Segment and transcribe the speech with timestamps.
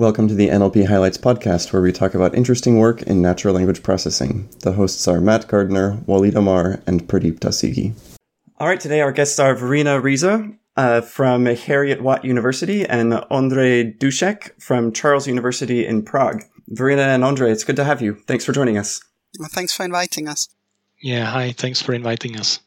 [0.00, 3.82] Welcome to the NLP Highlights podcast, where we talk about interesting work in natural language
[3.82, 4.48] processing.
[4.60, 7.92] The hosts are Matt Gardner, Waleed Ammar, and Pradeep Dasigi.
[8.56, 14.58] All right, today our guests are Verena Rieser uh, from Heriot-Watt University and Ondřej Dušek
[14.58, 16.44] from Charles University in Prague.
[16.68, 18.14] Verena and Andre, it's good to have you.
[18.26, 19.02] Thanks for joining us.
[19.38, 20.48] Well, thanks for inviting us.
[21.02, 21.52] Yeah, hi.
[21.52, 22.60] Thanks for inviting us.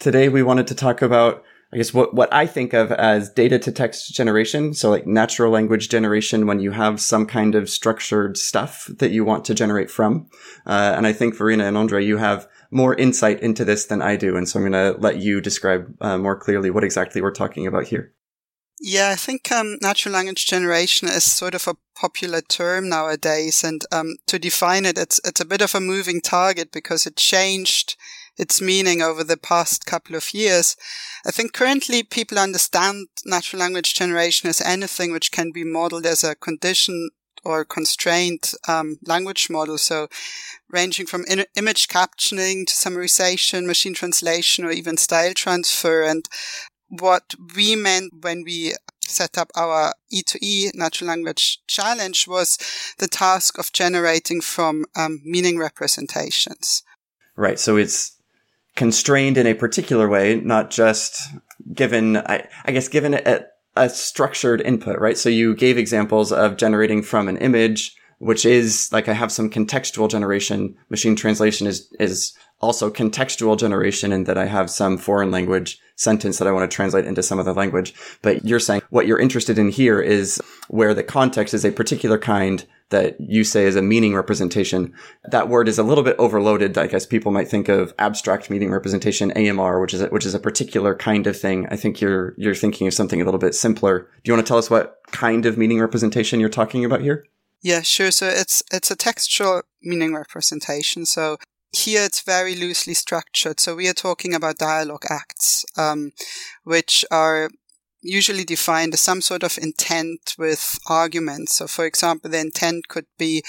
[0.00, 1.44] Today we wanted to talk about
[1.74, 4.74] I guess what, what I think of as data to text generation.
[4.74, 9.24] So like natural language generation when you have some kind of structured stuff that you
[9.24, 10.28] want to generate from.
[10.66, 14.14] Uh, and I think Verena and Ondřej, you have more insight into this than I
[14.14, 14.36] do.
[14.36, 17.66] And so I'm going to let you describe uh, more clearly what exactly we're talking
[17.66, 18.12] about here.
[18.80, 23.82] Yeah, I think um, natural language generation is sort of a popular term nowadays, and
[23.90, 27.96] um, to define it, it's it's a bit of a moving target because it changed
[28.36, 30.76] its meaning over the past couple of years.
[31.24, 36.24] I think currently people understand natural language generation as anything which can be modeled as
[36.24, 37.10] a condition
[37.44, 39.78] or constrained um, language model.
[39.78, 40.08] So
[40.70, 46.02] ranging from in- image captioning to summarization, machine translation, or even style transfer.
[46.02, 46.24] And
[46.88, 52.58] what we meant when we set up our E2E natural language challenge was
[52.98, 56.82] the task of generating from um, meaning representations.
[57.36, 57.58] Right.
[57.58, 58.13] So it's
[58.76, 61.20] constrained in a particular way, not just
[61.72, 65.18] given, I, I guess, given a, a structured input, right?
[65.18, 69.50] So you gave examples of generating from an image, which is like I have some
[69.50, 70.76] contextual generation.
[70.90, 76.38] Machine translation is, is also contextual generation in that I have some foreign language sentence
[76.38, 77.94] that I want to translate into some other language.
[78.22, 82.18] But you're saying what you're interested in here is where the context is a particular
[82.18, 84.92] kind that you say is a meaning representation.
[85.24, 86.76] That word is a little bit overloaded.
[86.76, 90.34] I guess people might think of abstract meaning representation, AMR, which is a, which is
[90.34, 91.66] a particular kind of thing.
[91.70, 94.08] I think you're you're thinking of something a little bit simpler.
[94.22, 97.26] Do you want to tell us what kind of meaning representation you're talking about here?
[97.62, 98.10] Yeah, sure.
[98.10, 101.06] So it's it's a textual meaning representation.
[101.06, 101.38] So
[101.72, 103.58] here it's very loosely structured.
[103.58, 106.12] So we are talking about dialogue acts, um,
[106.62, 107.50] which are
[108.04, 111.56] usually defined as some sort of intent with arguments.
[111.56, 113.42] So for example, the intent could be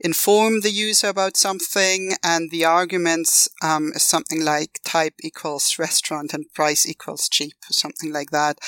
[0.00, 6.34] inform the user about something and the arguments um, is something like type equals restaurant
[6.34, 8.58] and price equals cheap or something like that.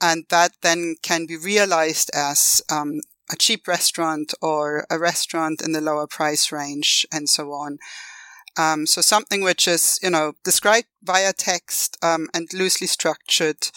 [0.00, 5.72] And that then can be realized as um, a cheap restaurant or a restaurant in
[5.72, 7.78] the lower price range and so on.
[8.56, 13.70] Um, so something which is, you know, described via text um, and loosely structured.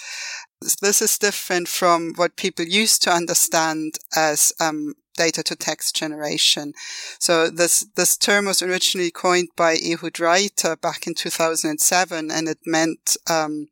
[0.61, 6.73] This is different from what people used to understand as um, data to text generation.
[7.19, 12.59] So this this term was originally coined by Ehud Reiter back in 2007, and it
[12.65, 13.67] meant um,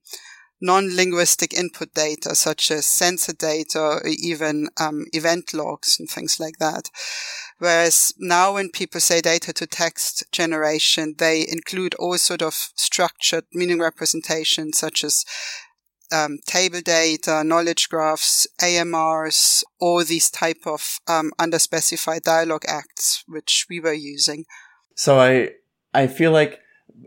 [0.61, 6.57] non-linguistic input data such as sensor data or even um, event logs and things like
[6.59, 6.89] that.
[7.57, 13.45] Whereas now when people say data to text generation, they include all sort of structured
[13.53, 15.25] meaning representations such as
[16.11, 23.65] um, table data, knowledge graphs, AMRs, all these type of um, underspecified dialogue acts, which
[23.69, 24.45] we were using.
[24.95, 25.51] So I
[25.93, 26.61] I feel like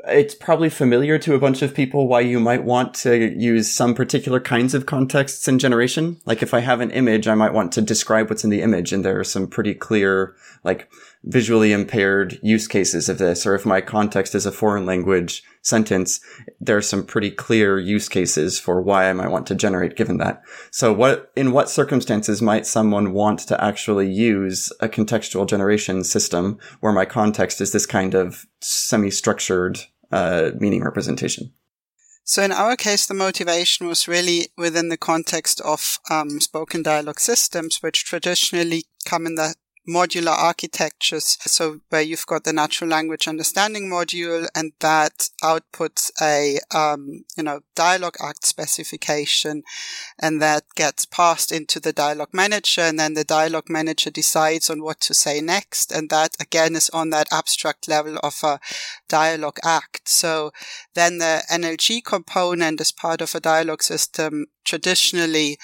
[0.06, 3.94] it's probably familiar to a bunch of people why you might want to use some
[3.94, 6.20] particular kinds of contexts in generation.
[6.26, 8.92] Like if I have an image, I might want to describe what's in the image.
[8.92, 10.90] And there are some pretty clear, like
[11.24, 13.46] visually impaired use cases of this.
[13.46, 16.20] Or if my context is a foreign language sentence,
[16.60, 20.18] there are some pretty clear use cases for why I might want to generate given
[20.18, 20.42] that.
[20.70, 26.58] So what, in what circumstances might someone want to actually use a contextual generation system
[26.80, 29.80] where my context is this kind of semi-structured,
[30.12, 31.52] uh, meaning representation?
[32.24, 37.20] So in our case, the motivation was really within the context of um, spoken dialogue
[37.20, 39.54] systems, which traditionally come in the
[39.88, 41.38] modular architectures.
[41.40, 47.42] So where you've got the natural language understanding module and that outputs a, um, you
[47.42, 49.62] know, dialogue act specification
[50.18, 54.82] and that gets passed into the dialogue manager and then the dialogue manager decides on
[54.82, 55.90] what to say next.
[55.90, 58.60] And that again is on that abstract level of a
[59.08, 60.08] dialogue act.
[60.08, 60.52] So
[60.94, 65.56] then the NLG component as part of a dialogue system traditionally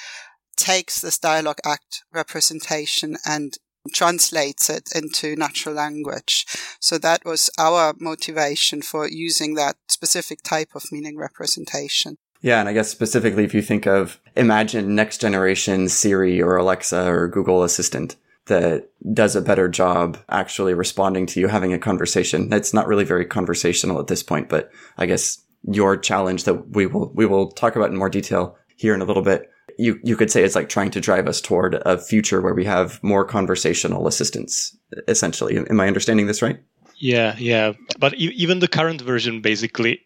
[0.56, 3.58] takes this dialogue act representation and
[3.92, 6.46] translates it into natural language.
[6.80, 12.16] So that was our motivation for using that specific type of meaning representation.
[12.40, 17.06] Yeah, and I guess specifically if you think of imagine next generation Siri or Alexa
[17.06, 18.16] or Google Assistant
[18.46, 22.52] that does a better job actually responding to you having a conversation.
[22.52, 26.86] It's not really very conversational at this point, but I guess your challenge that we
[26.86, 30.16] will we will talk about in more detail here in a little bit you, you
[30.16, 33.24] could say it's like trying to drive us toward a future where we have more
[33.24, 34.76] conversational assistance,
[35.08, 35.56] essentially.
[35.56, 36.60] Am I understanding this right?
[36.96, 37.72] Yeah, yeah.
[37.98, 40.00] But even the current version basically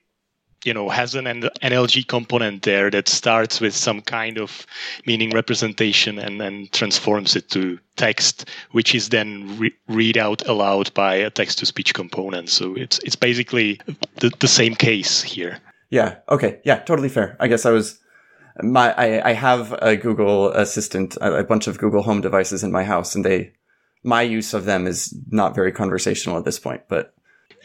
[0.64, 4.66] you know has an NLG component there that starts with some kind of
[5.06, 10.92] meaning representation and then transforms it to text, which is then re- read out aloud
[10.94, 12.48] by a text to speech component.
[12.48, 13.80] So it's it's basically
[14.16, 15.58] the, the same case here.
[15.90, 16.16] Yeah.
[16.28, 16.60] Okay.
[16.64, 16.80] Yeah.
[16.80, 17.36] Totally fair.
[17.40, 17.98] I guess I was
[18.62, 22.72] my I, I have a Google Assistant, a, a bunch of Google Home devices in
[22.72, 23.52] my house, and they
[24.02, 27.14] my use of them is not very conversational at this point, but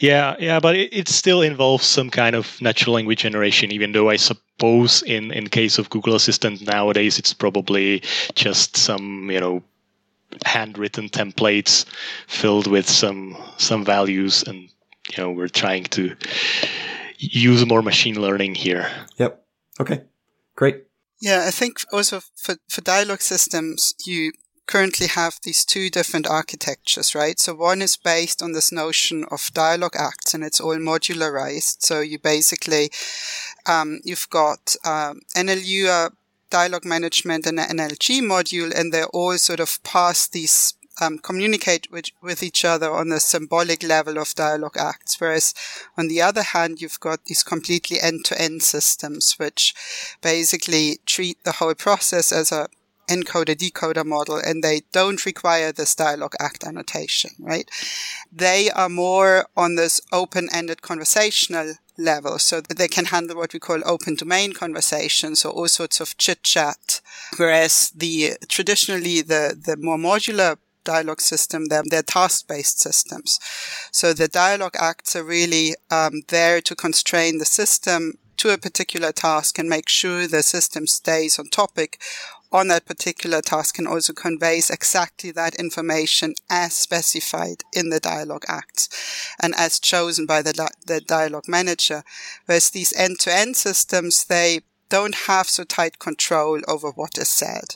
[0.00, 4.10] yeah, yeah, but it, it, still involves some kind of natural language generation, even though
[4.10, 8.02] I suppose in, in case of Google Assistant nowadays, it's probably
[8.34, 9.62] just some, you know,
[10.44, 11.84] handwritten templates
[12.26, 14.68] filled with some some values and
[15.10, 16.16] you know we're trying to
[17.18, 18.90] use more machine learning here.
[19.16, 19.44] Yep.
[19.78, 20.02] Okay
[20.56, 20.84] great
[21.20, 24.32] yeah i think also for for dialogue systems you
[24.66, 27.38] currently have these two different architectures, right?
[27.38, 31.82] So one is based on this notion of dialogue acts and it's all modularized.
[31.82, 32.90] So you basically,
[33.66, 36.10] um, you've got, um, NLU, uh,
[36.50, 41.90] dialogue management and an NLG module, and they're all sort of pass these um, communicate
[41.90, 45.20] with, with each other on the symbolic level of dialogue acts.
[45.20, 45.54] Whereas
[45.96, 49.74] on the other hand, you've got these completely end to end systems, which
[50.22, 52.68] basically treat the whole process as a
[53.08, 57.70] encoder decoder model and they don't require this dialogue act annotation, right?
[58.32, 63.52] They are more on this open ended conversational level so that they can handle what
[63.52, 67.00] we call open domain conversations or all sorts of chit chat.
[67.36, 73.40] Whereas the traditionally the, the more modular dialogue system, they're, task-based systems.
[73.90, 79.12] So the dialogue acts are really um, there to constrain the system to a particular
[79.12, 82.00] task and make sure the system stays on topic
[82.52, 88.44] on that particular task and also conveys exactly that information as specified in the dialogue
[88.46, 88.88] acts
[89.42, 92.04] and as chosen by the, the dialogue manager.
[92.46, 97.74] Whereas these end-to-end systems, they don't have so tight control over what is said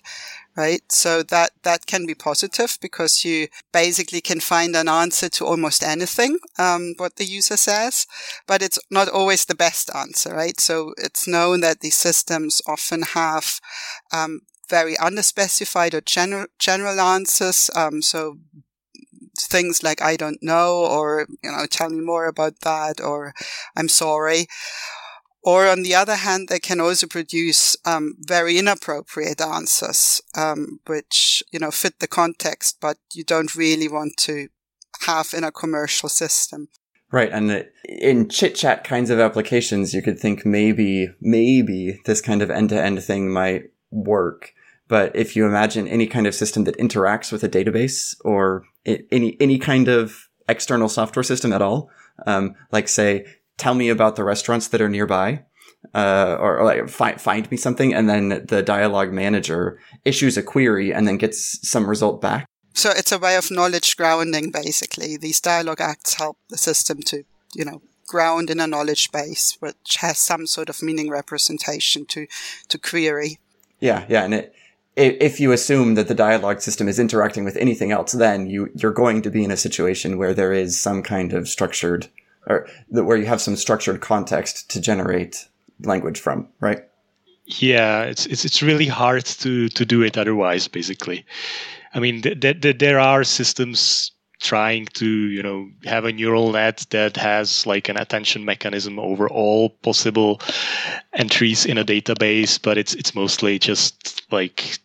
[0.58, 0.82] right?
[0.90, 5.84] So that, that can be positive because you basically can find an answer to almost
[5.84, 8.06] anything, um, what the user says,
[8.48, 10.58] but it's not always the best answer, right?
[10.58, 13.60] So it's known that these systems often have,
[14.12, 17.70] um, very underspecified or general, general answers.
[17.76, 18.38] Um, so
[19.38, 23.32] things like I don't know or, you know, tell me more about that or
[23.76, 24.48] I'm sorry.
[25.42, 31.42] Or on the other hand, they can also produce um, very inappropriate answers, um, which,
[31.52, 34.48] you know, fit the context, but you don't really want to
[35.06, 36.68] have in a commercial system.
[37.10, 37.30] Right.
[37.32, 42.50] And in chit chat kinds of applications, you could think maybe, maybe this kind of
[42.50, 44.52] end to end thing might work.
[44.88, 49.36] But if you imagine any kind of system that interacts with a database or any,
[49.40, 51.90] any kind of external software system at all,
[52.26, 53.24] um, like say,
[53.58, 55.44] tell me about the restaurants that are nearby,
[55.94, 57.92] uh, or, or like find, find me something.
[57.92, 62.46] And then the dialogue manager issues a query and then gets some result back.
[62.74, 65.16] So it's a way of knowledge grounding, basically.
[65.16, 67.24] These dialogue acts help the system to,
[67.54, 72.26] you know, ground in a knowledge base, which has some sort of meaning representation to,
[72.68, 73.38] to query.
[73.80, 74.54] Yeah, yeah, and it
[74.98, 78.90] if you assume that the dialogue system is interacting with anything else, then you, you're
[78.90, 82.08] going to be in a situation where there is some kind of structured,
[82.48, 85.46] or where you have some structured context to generate
[85.84, 86.84] language from, right?
[87.46, 90.68] Yeah, it's it's it's really hard to to do it otherwise.
[90.68, 91.24] Basically,
[91.94, 96.86] I mean, th- th- there are systems trying to you know have a neural net
[96.90, 100.40] that has like an attention mechanism over all possible
[101.12, 104.78] entries in a database but it's it's mostly just like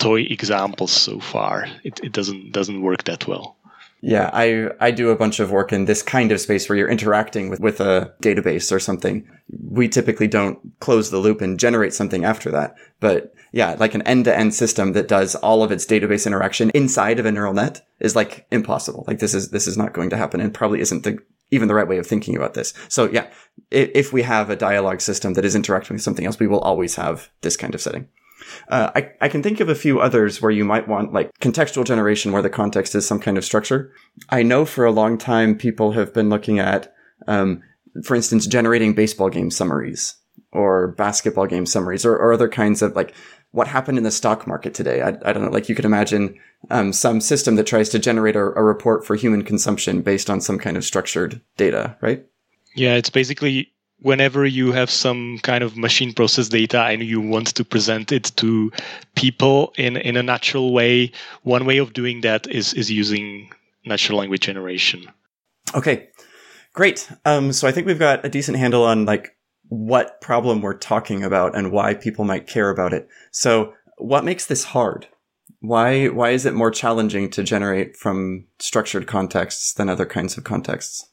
[0.00, 1.68] toy examples so far.
[1.84, 3.56] It, it doesn't doesn't work that well.
[4.02, 6.88] Yeah, I I do a bunch of work in this kind of space where you're
[6.88, 9.28] interacting with, with a database or something.
[9.70, 12.76] We typically don't close the loop and generate something after that.
[13.00, 17.26] But yeah, like an end-to-end system that does all of its database interaction inside of
[17.26, 19.04] a neural net is like impossible.
[19.06, 21.18] Like this is this is not going to happen and probably isn't the
[21.50, 22.72] even the right way of thinking about this.
[22.88, 23.28] So yeah,
[23.70, 26.94] if we have a dialogue system that is interacting with something else, we will always
[26.94, 28.08] have this kind of setting.
[28.68, 31.84] Uh, I, I can think of a few others where you might want like contextual
[31.84, 33.92] generation where the context is some kind of structure.
[34.28, 36.92] I know for a long time people have been looking at,
[37.26, 37.62] um,
[38.04, 40.16] for instance, generating baseball game summaries
[40.52, 43.14] or basketball game summaries or, or other kinds of like
[43.52, 45.02] what happened in the stock market today.
[45.02, 45.50] I, I don't know.
[45.50, 46.38] Like you could imagine
[46.70, 50.40] um, some system that tries to generate a, a report for human consumption based on
[50.40, 52.24] some kind of structured data, right?
[52.74, 57.48] Yeah, it's basically whenever you have some kind of machine process data and you want
[57.54, 58.72] to present it to
[59.14, 63.50] people in, in a natural way, one way of doing that is, is using
[63.84, 65.06] natural language generation.
[65.74, 66.08] Okay,
[66.72, 67.10] great.
[67.24, 69.36] Um, so I think we've got a decent handle on like
[69.68, 73.08] what problem we're talking about and why people might care about it.
[73.30, 75.06] So what makes this hard?
[75.60, 80.44] Why, why is it more challenging to generate from structured contexts than other kinds of
[80.44, 81.06] contexts?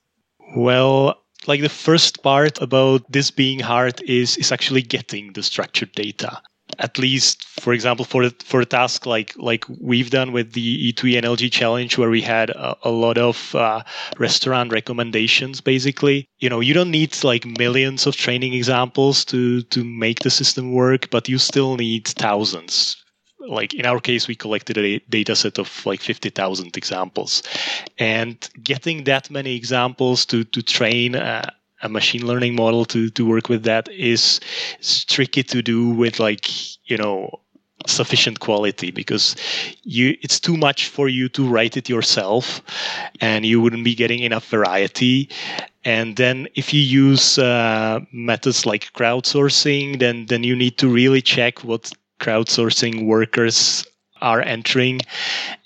[0.56, 5.92] Well, like the first part about this being hard is is actually getting the structured
[5.94, 6.42] data.
[6.80, 11.22] At least for example for for a task like like we've done with the E2E
[11.24, 13.84] NLG challenge where we had a, a lot of uh,
[14.18, 16.28] restaurant recommendations basically.
[16.40, 20.74] You know you don't need like millions of training examples to to make the system
[20.74, 22.98] work but you still need thousands
[23.48, 27.44] like in our case we collected a data set of like 50,000 examples.
[27.98, 33.50] And getting that many examples to to train a machine learning model to to work
[33.50, 34.40] with that is,
[34.80, 36.50] is tricky to do with like
[36.90, 37.40] you know
[37.86, 39.36] sufficient quality because
[39.84, 42.62] you it's too much for you to write it yourself
[43.22, 45.30] and you wouldn't be getting enough variety.
[45.86, 51.22] And then if you use uh, methods like crowdsourcing then then you need to really
[51.22, 53.86] check what crowdsourcing workers
[54.22, 55.00] are entering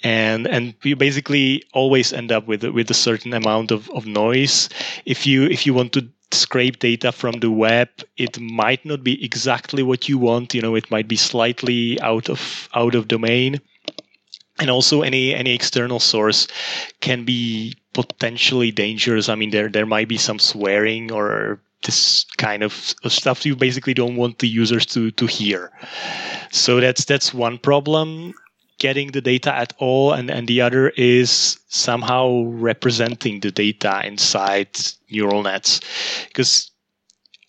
[0.03, 4.69] and and you basically always end up with with a certain amount of, of noise.
[5.05, 9.23] If you if you want to scrape data from the web it might not be
[9.23, 13.61] exactly what you want you know it might be slightly out of out of domain.
[14.59, 16.47] And also any any external source
[16.99, 19.29] can be potentially dangerous.
[19.29, 22.73] I mean there there might be some swearing or this kind of
[23.07, 25.71] stuff you basically don't want the users to to hear.
[26.51, 28.33] So that's that's one problem.
[28.79, 34.69] Getting the data at all and, and the other is somehow representing the data inside
[35.11, 35.81] neural nets.
[36.27, 36.71] Because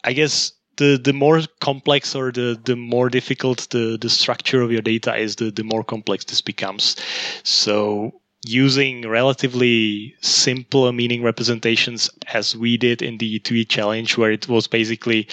[0.05, 4.73] i guess the, the more complex or the, the more difficult the, the structure of
[4.73, 6.97] your data is the, the more complex this becomes.
[7.45, 14.49] So using relatively simple meaning representations as we did in the E2E challenge where it
[14.49, 15.29] was basically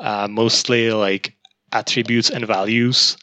[0.00, 1.34] uh, mostly like
[1.72, 3.16] attributes and values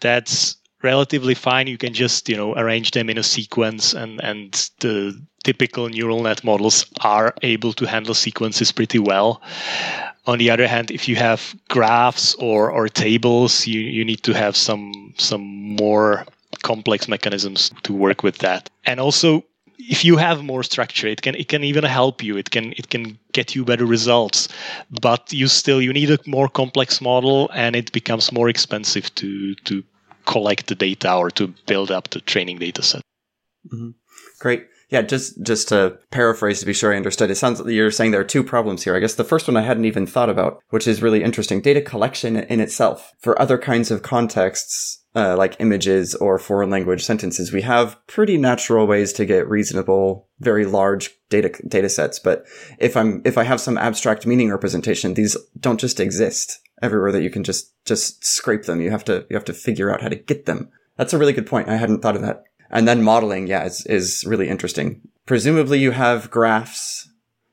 [0.00, 1.66] that's relatively fine.
[1.66, 6.22] You can just, you know, arrange them in a sequence and, and the typical neural
[6.22, 9.42] net models are able to handle sequences pretty well.
[10.26, 14.32] On the other hand, if you have graphs or, or tables, you, you need to
[14.32, 15.42] have some some
[15.76, 16.26] more
[16.62, 18.70] complex mechanisms to work with that.
[18.84, 19.44] And also
[19.78, 22.88] if you have more structure it can it can even help you it can it
[22.88, 24.48] can get you better results
[25.02, 29.54] but you still you need a more complex model and it becomes more expensive to
[29.66, 29.84] to
[30.26, 33.00] collect the data or to build up the training data set.
[33.72, 33.90] Mm-hmm.
[34.38, 34.66] Great.
[34.90, 38.12] Yeah, just just to paraphrase to be sure I understood, it sounds like you're saying
[38.12, 38.94] there are two problems here.
[38.94, 41.60] I guess the first one I hadn't even thought about, which is really interesting.
[41.60, 43.12] Data collection in itself.
[43.18, 48.36] For other kinds of contexts, uh, like images or foreign language sentences, we have pretty
[48.36, 52.18] natural ways to get reasonable, very large data data sets.
[52.18, 52.44] But
[52.78, 57.22] if I'm if I have some abstract meaning representation, these don't just exist everywhere that
[57.22, 58.82] you can just just scrape them.
[58.82, 60.68] You have to you have to figure out how to get them.
[60.96, 61.70] That's a really good point.
[61.70, 62.44] I hadn't thought of that.
[62.70, 65.00] And then modeling, yeah, is is really interesting.
[65.24, 67.08] Presumably you have graphs.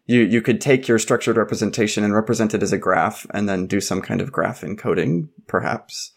[0.06, 3.68] You you could take your structured representation and represent it as a graph and then
[3.68, 6.12] do some kind of graph encoding, perhaps.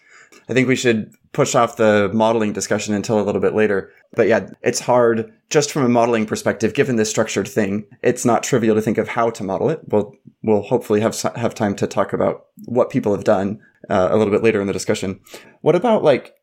[0.48, 3.90] I think we should push off the modeling discussion until a little bit later.
[4.14, 7.86] But yeah, it's hard just from a modeling perspective, given this structured thing.
[8.02, 9.80] It's not trivial to think of how to model it.
[9.88, 13.60] We'll, we'll hopefully have, have time to talk about what people have done
[13.90, 15.20] uh, a little bit later in the discussion.
[15.62, 16.34] What about like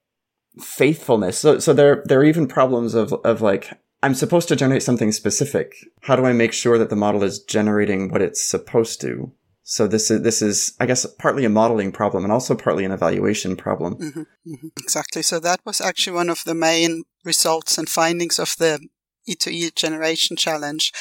[0.59, 1.39] faithfulness?
[1.39, 3.71] So, so there, there are even problems of, of like,
[4.03, 5.75] I'm supposed to generate something specific.
[6.01, 9.31] How do I make sure that the model is generating what it's supposed to?
[9.63, 12.91] So this is this is I guess partly a modeling problem and also partly an
[12.91, 13.95] evaluation problem.
[13.95, 14.67] Mm-hmm, mm-hmm.
[14.79, 15.21] Exactly.
[15.21, 18.79] So that was actually one of the main results and findings of the
[19.27, 20.91] E2E generation challenge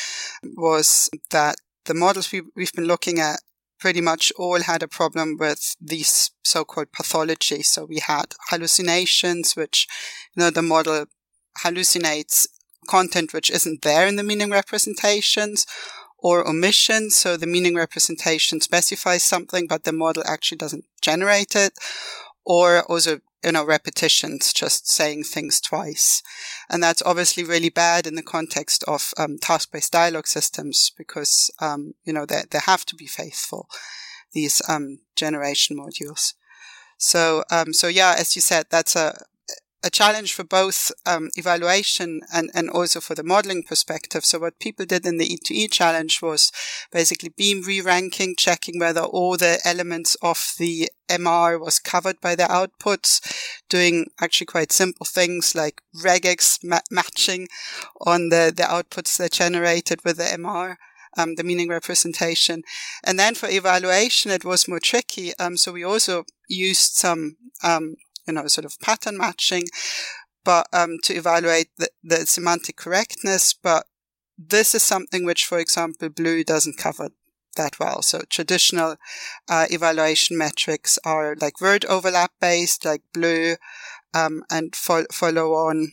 [0.56, 3.40] was that the models we, we've been looking at
[3.80, 7.64] pretty much all had a problem with these so-called pathologies.
[7.64, 9.88] So we had hallucinations, which,
[10.36, 11.06] you know, the model
[11.64, 12.46] hallucinates
[12.88, 15.66] content which isn't there in the meaning representations
[16.22, 17.10] or omission.
[17.10, 21.72] So the meaning representation specifies something, but the model actually doesn't generate it.
[22.44, 26.22] Or also, you know, repetitions, just saying things twice.
[26.70, 31.94] And that's obviously really bad in the context of um, task-based dialogue systems because, um,
[32.04, 33.68] you know, they, they have to be faithful,
[34.32, 36.34] these um, generation modules.
[36.98, 39.24] So, um, so yeah, as you said, that's a,
[39.84, 44.24] a challenge for both um, evaluation and, and also for the modeling perspective.
[44.24, 46.52] So what people did in the E2E challenge was
[46.92, 52.44] basically beam re-ranking, checking whether all the elements of the MR was covered by the
[52.44, 53.20] outputs,
[53.68, 57.48] doing actually quite simple things like regex ma- matching
[58.00, 60.76] on the, the outputs that generated with the MR.
[61.14, 62.62] Um, the meaning representation.
[63.04, 65.36] And then for evaluation, it was more tricky.
[65.38, 69.64] Um, so we also used some um, you know, sort of pattern matching,
[70.44, 73.54] but um, to evaluate the, the semantic correctness.
[73.54, 73.86] But
[74.38, 77.10] this is something which, for example, BLEU doesn't cover
[77.56, 78.02] that well.
[78.02, 78.96] So traditional
[79.48, 83.56] uh, evaluation metrics are like word overlap based, like BLEU,
[84.14, 85.92] um, and fo- follow on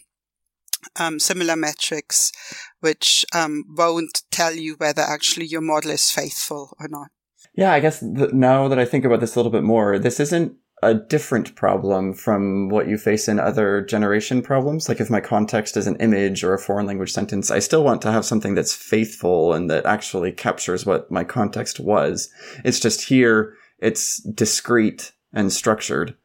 [0.95, 2.31] um, similar metrics,
[2.79, 7.09] which um, won't tell you whether actually your model is faithful or not.
[7.53, 10.19] Yeah, I guess th- now that I think about this a little bit more, this
[10.19, 14.87] isn't a different problem from what you face in other generation problems.
[14.87, 18.01] Like if my context is an image or a foreign language sentence, I still want
[18.03, 22.29] to have something that's faithful and that actually captures what my context was.
[22.63, 26.15] It's just here, it's discrete and structured.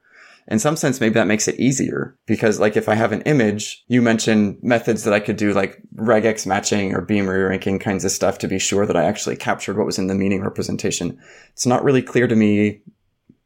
[0.47, 3.83] In some sense, maybe that makes it easier because like if I have an image,
[3.89, 8.11] you mentioned methods that I could do like regex matching or beam re-ranking kinds of
[8.11, 11.19] stuff to be sure that I actually captured what was in the meaning representation.
[11.53, 12.83] It's not really clear to me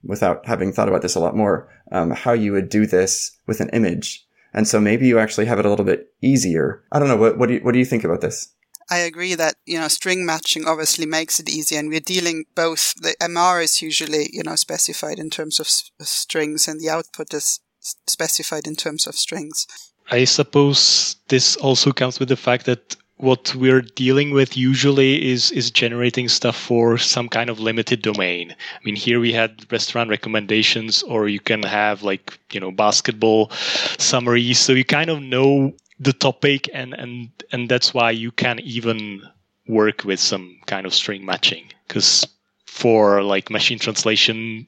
[0.02, 3.60] without having thought about this a lot more, um, how you would do this with
[3.60, 4.24] an image.
[4.54, 6.82] And so maybe you actually have it a little bit easier.
[6.92, 7.16] I don't know.
[7.16, 8.48] What, what do you, what do you think about this?
[8.90, 11.78] I agree that, you know, string matching obviously makes it easier.
[11.78, 15.90] and we're dealing both the MR is usually, you know, specified in terms of s-
[16.00, 17.60] strings and the output is
[18.06, 19.66] specified in terms of strings.
[20.10, 25.50] I suppose this also comes with the fact that what we're dealing with usually is
[25.50, 28.52] is generating stuff for some kind of limited domain.
[28.52, 33.50] I mean, here we had restaurant recommendations, or you can have like you know basketball
[33.98, 38.60] summaries, so you kind of know the topic, and and and that's why you can
[38.60, 39.22] even
[39.66, 41.64] work with some kind of string matching.
[41.86, 42.26] Because
[42.66, 44.66] for like machine translation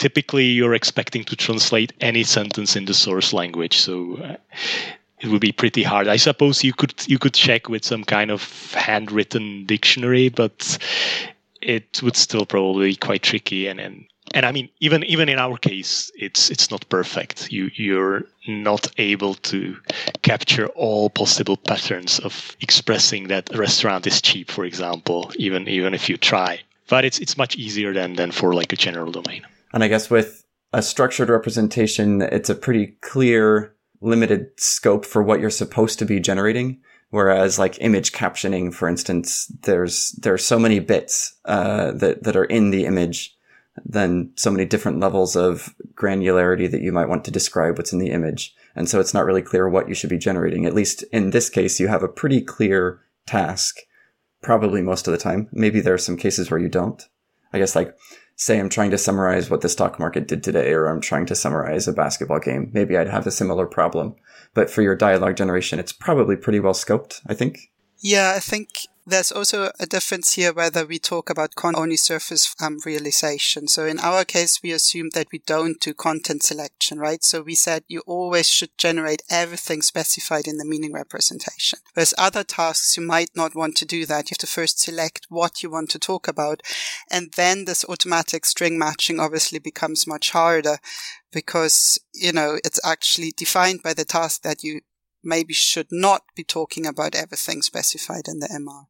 [0.00, 3.78] typically you're expecting to translate any sentence in the source language.
[3.78, 4.36] So uh,
[5.20, 6.08] it would be pretty hard.
[6.08, 10.78] I suppose you could you could check with some kind of handwritten dictionary, but
[11.60, 13.66] it would still probably be quite tricky.
[13.66, 17.52] And and, and I mean, even even in our case, it's it's not perfect.
[17.52, 19.76] You you're not able to
[20.22, 25.94] capture all possible patterns of expressing that a restaurant is cheap, for example, even even
[25.94, 26.60] if you try.
[26.88, 29.42] But it's it's much easier than than for like a general domain.
[29.72, 35.40] And I guess with a structured representation, it's a pretty clear limited scope for what
[35.40, 36.80] you're supposed to be generating.
[37.10, 42.36] Whereas like image captioning, for instance, there's, there are so many bits, uh, that, that
[42.36, 43.36] are in the image,
[43.84, 47.98] than so many different levels of granularity that you might want to describe what's in
[47.98, 48.54] the image.
[48.76, 50.66] And so it's not really clear what you should be generating.
[50.66, 53.76] At least in this case, you have a pretty clear task,
[54.42, 55.48] probably most of the time.
[55.52, 57.02] Maybe there are some cases where you don't.
[57.52, 57.96] I guess like
[58.40, 61.34] say I'm trying to summarize what the stock market did today, or I'm trying to
[61.34, 64.14] summarize a basketball game, maybe I'd have a similar problem.
[64.54, 67.70] But for your dialogue generation, it's probably pretty well scoped, I think.
[67.98, 68.70] Yeah, I think
[69.10, 73.68] there's also a difference here whether we talk about only surface um, realization.
[73.68, 77.24] So in our case, we assume that we don't do content selection, right?
[77.24, 81.80] So we said you always should generate everything specified in the meaning representation.
[81.94, 84.30] Whereas other tasks, you might not want to do that.
[84.30, 86.62] You have to first select what you want to talk about.
[87.10, 90.78] And then this automatic string matching obviously becomes much harder
[91.32, 94.80] because, you know, it's actually defined by the task that you
[95.22, 98.86] maybe should not be talking about everything specified in the MR.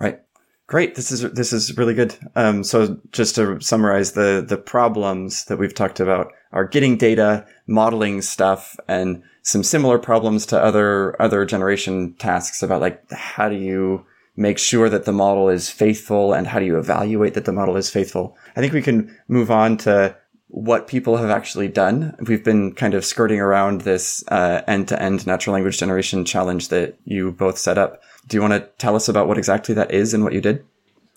[0.00, 0.20] Right.
[0.66, 0.94] Great.
[0.94, 2.16] This is this is really good.
[2.36, 7.46] Um, so just to summarize the the problems that we've talked about are getting data,
[7.66, 13.56] modeling stuff, and some similar problems to other other generation tasks about like how do
[13.56, 17.52] you make sure that the model is faithful and how do you evaluate that the
[17.52, 18.36] model is faithful.
[18.56, 20.16] I think we can move on to
[20.54, 22.14] what people have actually done.
[22.28, 27.32] We've been kind of skirting around this uh, end-to-end natural language generation challenge that you
[27.32, 28.00] both set up.
[28.28, 30.64] Do you want to tell us about what exactly that is and what you did?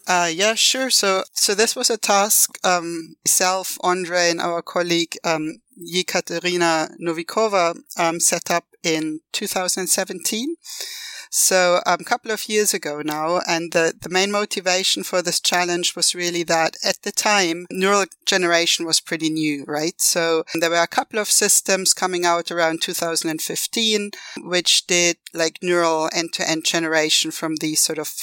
[0.08, 0.90] Uh, yeah, sure.
[0.90, 7.78] So, so this was a task, um, myself, Ondřej, and our colleague, um, Jekaterina Novikova,
[8.00, 10.56] um, set up in 2017.
[11.30, 15.40] So um, a couple of years ago now, and the, the main motivation for this
[15.40, 20.00] challenge was really that at the time, neural generation was pretty new, right?
[20.00, 26.10] So there were a couple of systems coming out around 2015, which did like neural
[26.14, 28.14] end-to-end generation from these sort of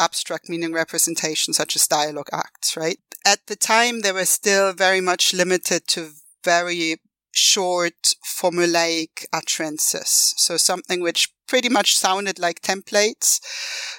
[0.00, 2.98] abstract meaning representations such as dialogue acts, right?
[3.24, 6.10] At the time, they were still very much limited to
[6.44, 6.96] very
[7.32, 10.34] short formulaic utterances.
[10.36, 13.40] So something which pretty much sounded like templates.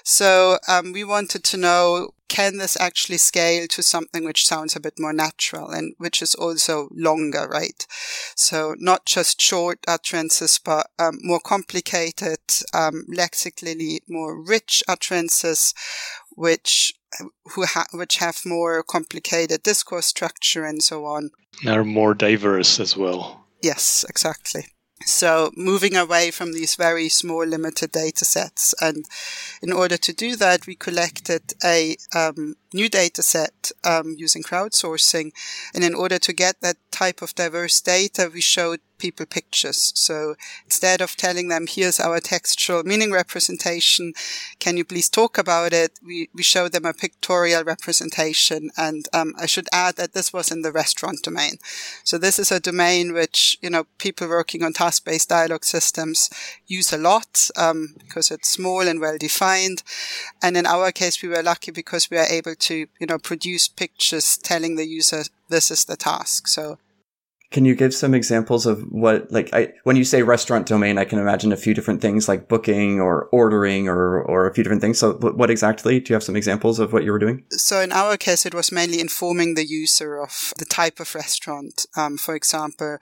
[0.04, 4.80] So um, we wanted to know can this actually scale to something which sounds a
[4.80, 7.86] bit more natural and which is also longer, right?
[8.36, 12.40] So not just short utterances, but um, more complicated,
[12.74, 15.76] um, lexically more rich utterances,
[16.32, 16.96] which
[17.52, 21.32] who ha- which have more complicated discourse structure and so on.
[21.68, 23.46] Are more diverse as well.
[23.62, 24.66] Yes, exactly.
[25.06, 28.74] So moving away from these very small limited data sets.
[28.82, 29.06] And
[29.62, 35.32] in order to do that, we collected a um, new data set um, using crowdsourcing.
[35.74, 39.92] And in order to get that type of diverse data, we showed people pictures.
[39.96, 44.14] So instead of telling them, here's our textual meaning representation,
[44.60, 46.00] can you please talk about it?
[46.02, 48.70] We, we show them a pictorial representation.
[48.78, 51.56] And um, I should add that this was in the restaurant domain.
[52.06, 56.30] So this is a domain which, you know, people working on task-based dialogue systems
[56.68, 59.84] use a lot um, because it's small and well defined.
[60.42, 63.68] And in our case, we were lucky because we are able to, you know, produce
[63.68, 66.48] pictures telling the user this is the task.
[66.48, 66.78] So
[67.52, 71.06] can you give some examples of what, like, I, when you say restaurant domain, I
[71.06, 74.82] can imagine a few different things like booking or ordering or, or a few different
[74.82, 74.98] things.
[74.98, 77.44] So what exactly, do you have some examples of what you were doing?
[77.52, 81.86] So in our case, it was mainly informing the user of the type of restaurant.
[81.96, 82.98] Um, for example,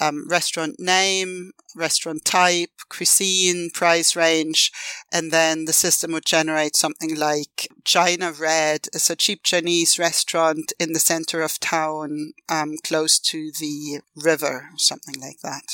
[0.00, 4.72] um, restaurant name, restaurant type, cuisine, price range,
[5.12, 10.72] and then the system would generate something like China Red is a cheap Chinese restaurant
[10.78, 15.64] in the center of town, um, close to the river, something like that.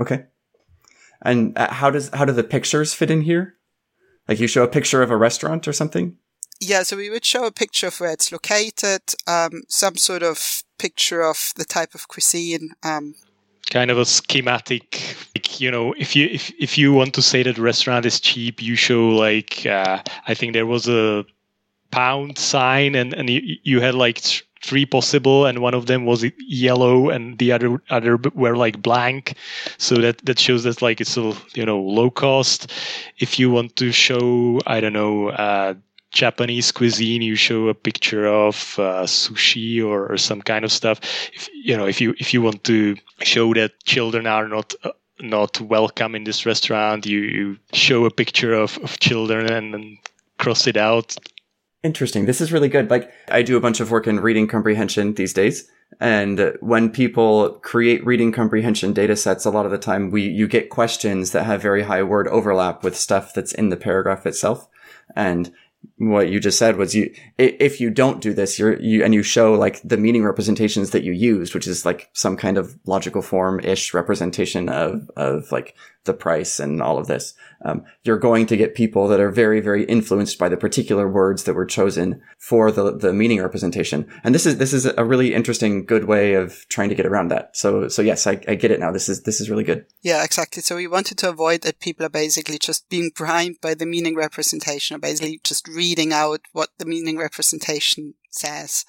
[0.00, 0.26] Okay.
[1.22, 3.56] And uh, how does how do the pictures fit in here?
[4.28, 6.16] Like you show a picture of a restaurant or something?
[6.60, 10.64] Yeah, so we would show a picture of where it's located, um, some sort of
[10.78, 13.14] picture of the type of cuisine, um,
[13.70, 17.42] kind of a schematic like you know if you if, if you want to say
[17.42, 21.24] that restaurant is cheap you show like uh, i think there was a
[21.90, 24.18] pound sign and and you, you had like
[24.62, 29.34] three possible and one of them was yellow and the other other were like blank.
[29.78, 32.70] So that that shows that like it's a you know low cost.
[33.18, 35.74] If you want to show i don't know uh,
[36.10, 41.00] Japanese cuisine, you show a picture of uh, sushi or, or, some kind of stuff.
[41.34, 44.92] If you know, if you if you want to show that children are not uh,
[45.20, 49.98] not welcome in this restaurant, you, you show a picture of, of children and then
[50.38, 51.16] cross it out.
[51.82, 52.26] Interesting.
[52.26, 52.90] This is really good.
[52.90, 55.68] Like I do a bunch of work in reading comprehension these days.
[56.00, 60.46] And when people create reading comprehension data sets, a lot of the time we, you
[60.46, 64.68] get questions that have very high word overlap with stuff that's in the paragraph itself.
[65.16, 65.52] And
[65.98, 69.22] what you just said was you if you don't do this you're you and you
[69.22, 73.20] show like the meaning representations that you used which is like some kind of logical
[73.20, 75.74] form ish representation of of like
[76.08, 77.34] the price and all of this.
[77.64, 81.44] Um, you're going to get people that are very very influenced by the particular words
[81.44, 84.10] that were chosen for the the meaning representation.
[84.24, 87.28] And this is this is a really interesting good way of trying to get around
[87.28, 87.56] that.
[87.56, 88.90] So so yes I, I get it now.
[88.90, 89.86] This is this is really good.
[90.02, 90.62] Yeah exactly.
[90.62, 94.16] So we wanted to avoid that people are basically just being primed by the meaning
[94.16, 98.84] representation or basically just reading out what the meaning representation says.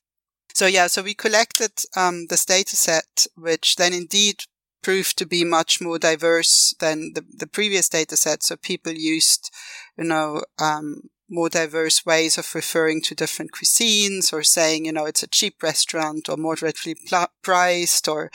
[0.53, 4.43] So yeah, so we collected um, this data set, which then indeed
[4.81, 8.43] proved to be much more diverse than the, the previous data set.
[8.43, 9.51] So people used,
[9.97, 15.05] you know, um, more diverse ways of referring to different cuisines or saying, you know,
[15.05, 18.31] it's a cheap restaurant or moderately pl- priced or,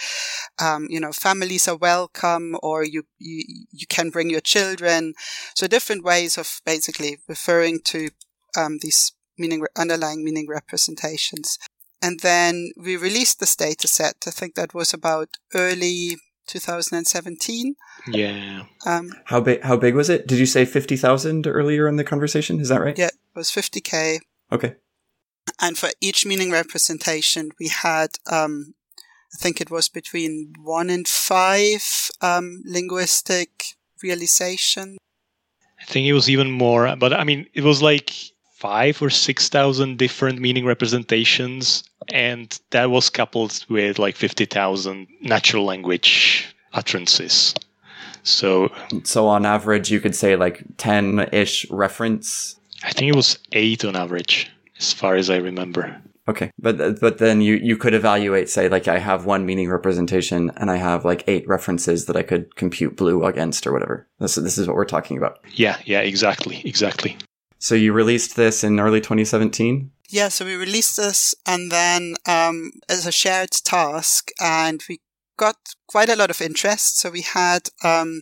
[0.62, 5.14] um, you know, families are welcome or you, you, you can bring your children.
[5.57, 8.11] So different ways of basically referring to,
[8.57, 11.59] um, these meaning, underlying meaning representations.
[12.00, 14.16] And then we released this data set.
[14.26, 17.76] I think that was about early 2017.
[18.09, 18.64] Yeah.
[18.87, 19.62] Um, how big?
[19.62, 20.26] How big was it?
[20.26, 22.61] Did you say fifty thousand earlier in the conversation?
[22.61, 22.98] Is that right?
[22.98, 24.20] Yeah, it was fifty k.
[24.52, 24.76] Okay.
[25.61, 28.74] And for each meaning representation, we had, um,
[29.33, 34.96] I think it was between one and five um, linguistic realization.
[35.80, 38.11] I think it was even more, but I mean, it was like
[38.57, 45.07] five or six thousand different meaning representations, and that was coupled with like fifty thousand
[45.21, 47.55] natural language utterances.
[48.23, 48.73] So,
[49.05, 52.57] so on average, you could say like ten ish reference.
[52.83, 56.01] I think it was eight on average, as far as I remember.
[56.27, 60.51] Okay, but but then you you could evaluate, say, like I have one meaning representation
[60.57, 64.09] and I have like eight references that I could compute BLEU against or whatever.
[64.21, 65.38] This this is what we're talking about.
[65.53, 67.19] Yeah, yeah, exactly, exactly.
[67.59, 69.90] So you released this in early 2017?
[70.14, 75.00] Yeah, so we released this and then um, as a shared task, and we
[75.37, 75.57] got
[75.88, 77.00] quite a lot of interest.
[77.00, 78.20] So we had, um,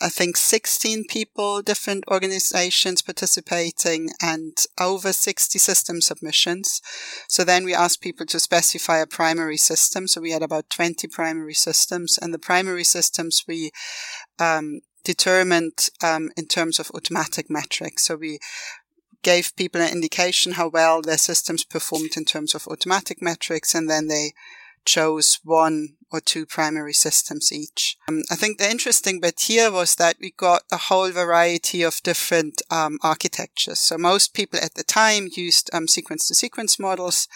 [0.00, 6.80] I think 16 people, different organizations participating and over 60 system submissions.
[7.28, 10.08] So then we asked people to specify a primary system.
[10.08, 13.70] So we had about 20 primary systems and the primary systems we,
[14.40, 18.06] um, determined, um, in terms of automatic metrics.
[18.06, 18.40] So we
[19.22, 23.88] gave people an indication how well their systems performed in terms of automatic metrics and
[23.88, 24.32] then they
[24.84, 27.96] chose one or two primary systems each.
[28.06, 32.02] Um, I think the interesting bit here was that we got a whole variety of
[32.02, 33.78] different um, architectures.
[33.78, 37.28] So most people at the time used um, sequence to sequence models,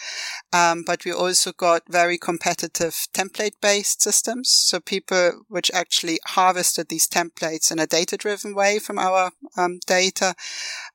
[0.53, 4.49] um, but we also got very competitive template based systems.
[4.49, 9.79] So people which actually harvested these templates in a data driven way from our um,
[9.87, 10.35] data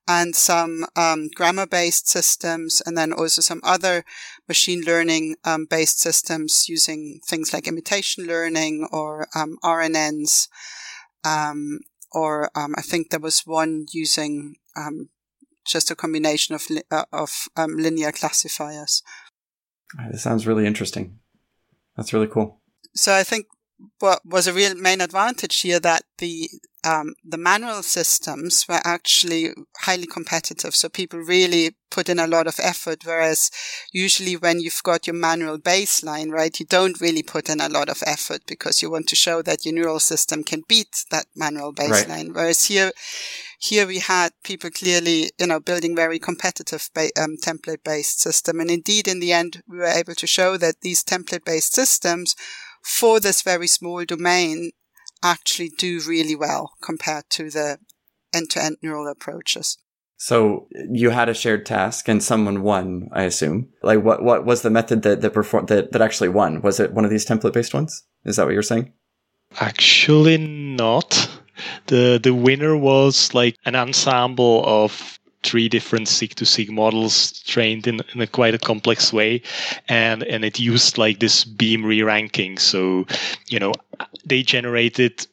[0.06, 0.86] and some
[1.34, 4.04] grammar based systems and then also some other
[4.48, 5.36] machine learning
[5.70, 10.48] based systems using things like imitation learning or um, RNNs,
[11.24, 11.80] um,
[12.12, 15.08] or um, I think there was one using um,
[15.64, 19.02] just a combination of li- uh, of um, linear classifiers.
[20.10, 21.18] This sounds really interesting.
[21.96, 22.60] That's really cool.
[22.94, 23.46] So I think
[23.98, 26.48] what was a real main advantage here that the
[26.84, 30.74] um, the manual systems were actually highly competitive.
[30.74, 33.04] So people really put in a lot of effort.
[33.04, 33.50] Whereas
[33.92, 37.88] usually when you've got your manual baseline, right, you don't really put in a lot
[37.88, 41.72] of effort because you want to show that your neural system can beat that manual
[41.72, 42.08] baseline.
[42.08, 42.34] Right.
[42.34, 42.90] Whereas here,
[43.60, 48.58] here we had people clearly, you know, building very competitive ba- um, template based system.
[48.58, 52.34] And indeed, in the end, we were able to show that these template based systems
[52.82, 54.72] for this very small domain
[55.22, 57.78] actually do really well compared to the
[58.34, 59.78] end-to-end neural approaches.
[60.16, 63.70] So you had a shared task and someone won, I assume.
[63.82, 66.62] Like what what was the method that that performed that, that actually won?
[66.62, 68.04] Was it one of these template based ones?
[68.24, 68.92] Is that what you're saying?
[69.58, 71.28] Actually not.
[71.88, 77.86] The the winner was like an ensemble of three different seq to seq models trained
[77.86, 79.42] in, in a quite a complex way.
[79.88, 82.58] And and it used like this beam re-ranking.
[82.58, 83.06] So
[83.48, 83.72] you know
[84.24, 85.26] they generated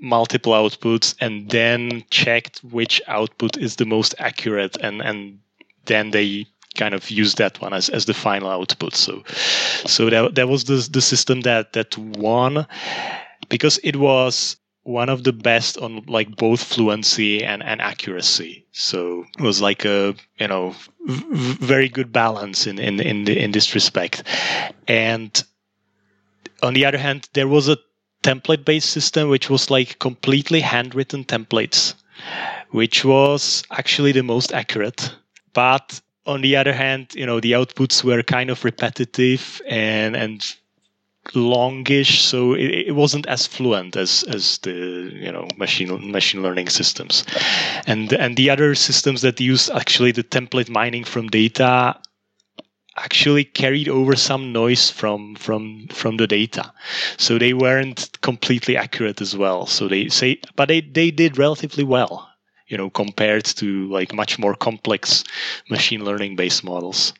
[0.00, 4.76] multiple outputs and then checked which output is the most accurate.
[4.80, 5.38] And and
[5.86, 8.94] then they kind of use that one as, as the final output.
[8.94, 9.22] So
[9.86, 12.66] so that, that was the, the system that that won.
[13.48, 14.56] Because it was
[14.90, 18.66] one of the best on like both fluency and, and accuracy.
[18.72, 20.74] So it was like a you know
[21.06, 24.22] v- very good balance in in in, the, in this respect.
[24.88, 25.42] And
[26.62, 27.78] on the other hand, there was a
[28.22, 31.94] template based system which was like completely handwritten templates,
[32.70, 35.14] which was actually the most accurate.
[35.52, 40.56] But on the other hand, you know the outputs were kind of repetitive and and
[41.34, 46.68] longish, so it, it, wasn't as fluent as as the you know machine machine learning
[46.68, 47.24] systems,
[47.86, 51.96] and and the other systems that use actually the template mining from data
[52.96, 56.72] actually carried over some noise from from from the data.
[57.16, 59.66] So they weren't completely accurate as well.
[59.66, 62.28] So they say but they they did relatively well
[62.68, 65.24] you know compared to like much more complex
[65.68, 67.12] machine learning based models.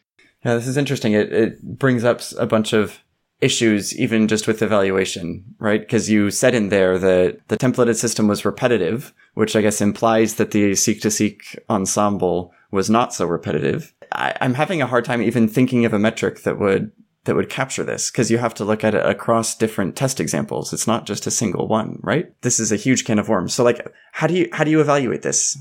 [0.45, 1.13] Yeah this is interesting.
[1.13, 2.99] It, it brings up a bunch of
[3.41, 5.81] issues even just with evaluation, right?
[5.81, 10.35] Because you said in there that the templated system was repetitive, which I guess implies
[10.35, 13.95] that the seq to seq ensemble was not so repetitive.
[14.13, 16.93] I, am having a hard time even thinking of a metric that would
[17.25, 20.73] that would capture this because you have to look at it across different test examples.
[20.73, 22.33] It's not just a single one, right?
[22.41, 23.53] This is a huge can of worms.
[23.53, 25.59] So like, how do you, how do you evaluate this?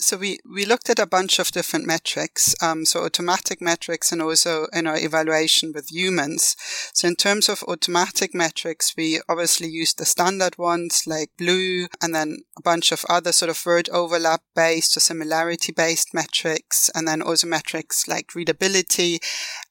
[0.00, 4.22] So we, we looked at a bunch of different metrics, um, so automatic metrics and
[4.22, 6.56] also in our evaluation with humans.
[6.94, 12.14] So in terms of automatic metrics, we obviously used the standard ones like BLEU and
[12.14, 17.06] then a bunch of other sort of word overlap based or similarity based metrics and
[17.06, 19.20] then also metrics like readability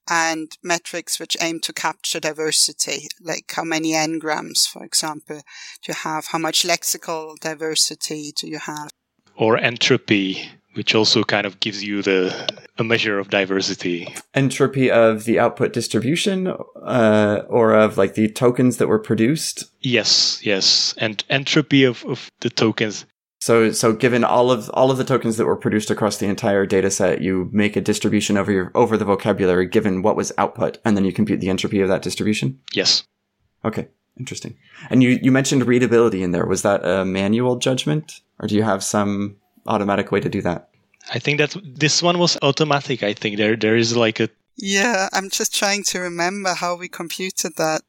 [0.10, 5.94] and metrics which aim to capture diversity, like how many n-grams, for example, do you
[5.94, 6.28] have?
[6.28, 8.90] How much lexical diversity do you have?
[9.40, 12.32] Or entropy, which also kind of gives you the
[12.78, 14.14] a measure of diversity.
[14.34, 19.66] Entropy of the output distribution, uh, or of like the tokens that were produced.
[19.82, 23.06] Yes, yes, and entropy of, of the tokens.
[23.42, 26.66] So, so given all of all of the tokens that were produced across the entire
[26.66, 30.78] data set, you make a distribution over your over the vocabulary given what was output,
[30.84, 32.60] and then you compute the entropy of that distribution.
[32.74, 33.04] Yes.
[33.64, 33.88] Okay.
[34.20, 34.58] Interesting.
[34.90, 36.46] And you, you mentioned readability in there.
[36.46, 40.70] Was that a manual judgment or do you have some automatic way to do that?
[41.14, 43.02] I think that this one was automatic.
[43.04, 46.88] I think there there is like a Yeah, I'm just trying to remember how we
[46.88, 47.82] computed that.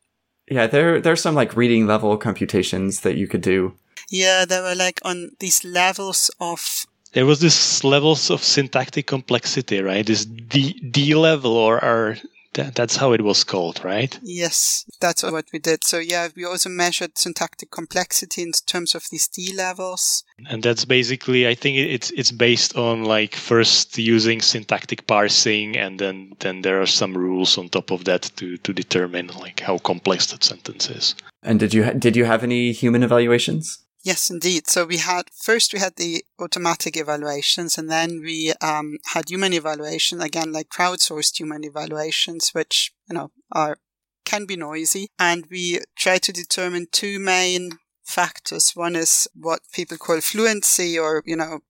[0.50, 3.74] Yeah, there there's some like reading level computations that you could do.
[4.08, 9.82] Yeah, there were like on these levels of there was this levels of syntactic complexity,
[9.82, 10.06] right?
[10.06, 12.16] This D D level or, or
[12.54, 14.18] that, that's how it was called, right?
[14.22, 15.84] Yes, that's what we did.
[15.84, 20.24] So yeah, we also measured syntactic complexity in terms of these D levels.
[20.48, 25.98] And that's basically, I think it's it's based on like first using syntactic parsing, and
[25.98, 29.78] then then there are some rules on top of that to to determine like how
[29.78, 31.14] complex that sentence is.
[31.42, 33.78] And did you ha- did you have any human evaluations?
[34.02, 34.66] Yes, indeed.
[34.66, 39.52] So we had first we had the automatic evaluations, and then we um, had human
[39.52, 43.76] evaluation again, like crowdsourced human evaluations, which you know are
[44.24, 48.72] can be noisy, and we try to determine two main factors.
[48.74, 51.60] One is what people call fluency, or you know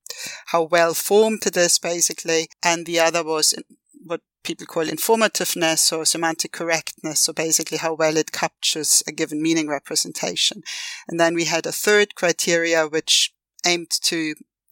[0.46, 3.54] how well formed it is, basically, and the other was
[4.42, 9.68] people call informativeness or semantic correctness, so basically how well it captures a given meaning
[9.68, 10.62] representation.
[11.08, 13.32] And then we had a third criteria which
[13.66, 14.16] aimed to,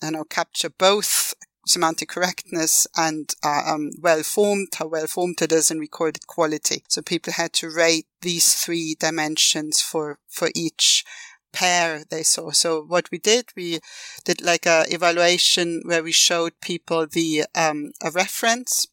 [0.02, 1.34] you know, capture both
[1.66, 6.82] semantic correctness and uh, um, well formed, how well formed it is, and recorded quality.
[6.88, 11.04] So people had to rate these three dimensions for for each
[11.52, 12.50] pair they saw.
[12.50, 13.80] So what we did, we
[14.24, 18.86] did like a evaluation where we showed people the um, a reference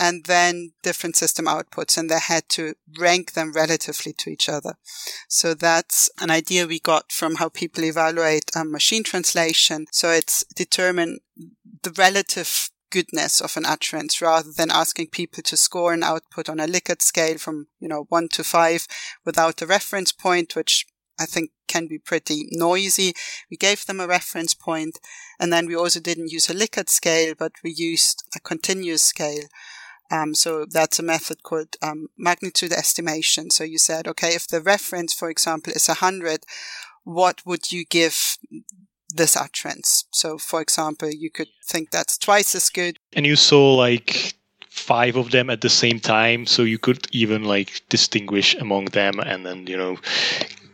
[0.00, 4.76] and then different system outputs and they had to rank them relatively to each other.
[5.28, 9.86] So that's an idea we got from how people evaluate um, machine translation.
[9.92, 11.18] So it's determine
[11.82, 16.58] the relative goodness of an utterance rather than asking people to score an output on
[16.58, 18.86] a Likert scale from, you know, one to five
[19.26, 20.86] without a reference point, which
[21.20, 23.12] I think can be pretty noisy.
[23.50, 24.98] We gave them a reference point
[25.38, 29.44] and then we also didn't use a Likert scale, but we used a continuous scale.
[30.10, 33.50] Um, so that's a method called um, magnitude estimation.
[33.50, 36.44] So you said, okay, if the reference, for example, is 100,
[37.04, 38.36] what would you give
[39.14, 40.04] this utterance?
[40.10, 42.98] So, for example, you could think that's twice as good.
[43.12, 44.34] And you saw like
[44.68, 49.20] five of them at the same time, so you could even like distinguish among them
[49.20, 49.98] and then, you know,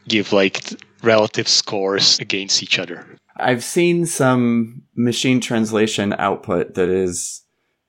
[0.09, 0.63] give like
[1.03, 3.07] relative scores against each other.
[3.39, 7.43] I've seen some machine translation output that is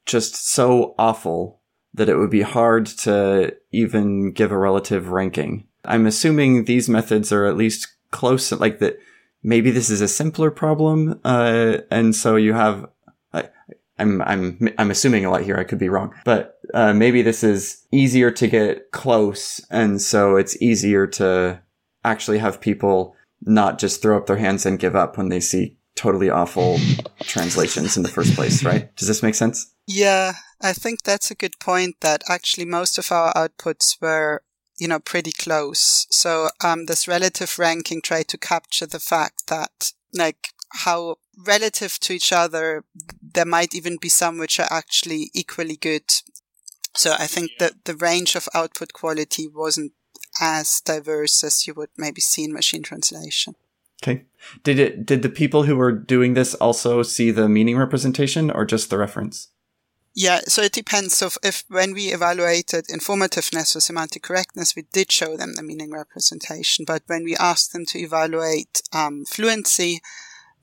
[0.07, 1.61] just so awful
[1.93, 5.67] that it would be hard to even give a relative ranking.
[5.85, 8.97] I'm assuming these methods are at least close, like that.
[9.43, 12.89] Maybe this is a simpler problem, uh, and so you have.
[13.33, 13.49] I,
[13.99, 15.57] I'm I'm I'm assuming a lot here.
[15.57, 20.35] I could be wrong, but uh, maybe this is easier to get close, and so
[20.35, 21.61] it's easier to
[22.03, 25.77] actually have people not just throw up their hands and give up when they see
[25.95, 26.79] totally awful
[27.21, 28.95] translations in the first place, right?
[28.95, 29.73] Does this make sense?
[29.87, 34.43] Yeah, I think that's a good point that actually most of our outputs were,
[34.77, 36.05] you know, pretty close.
[36.11, 42.13] So, um, this relative ranking tried to capture the fact that, like, how relative to
[42.13, 42.83] each other,
[43.21, 46.03] there might even be some which are actually equally good.
[46.93, 49.93] So I think that the range of output quality wasn't
[50.41, 53.55] as diverse as you would maybe see in machine translation.
[54.03, 54.25] Okay.
[54.63, 58.65] Did it, did the people who were doing this also see the meaning representation or
[58.65, 59.49] just the reference?
[60.19, 61.15] Yeah, so it depends.
[61.15, 65.61] So if, if, when we evaluated informativeness or semantic correctness, we did show them the
[65.61, 66.85] meaning representation.
[66.85, 70.01] But when we asked them to evaluate um, fluency,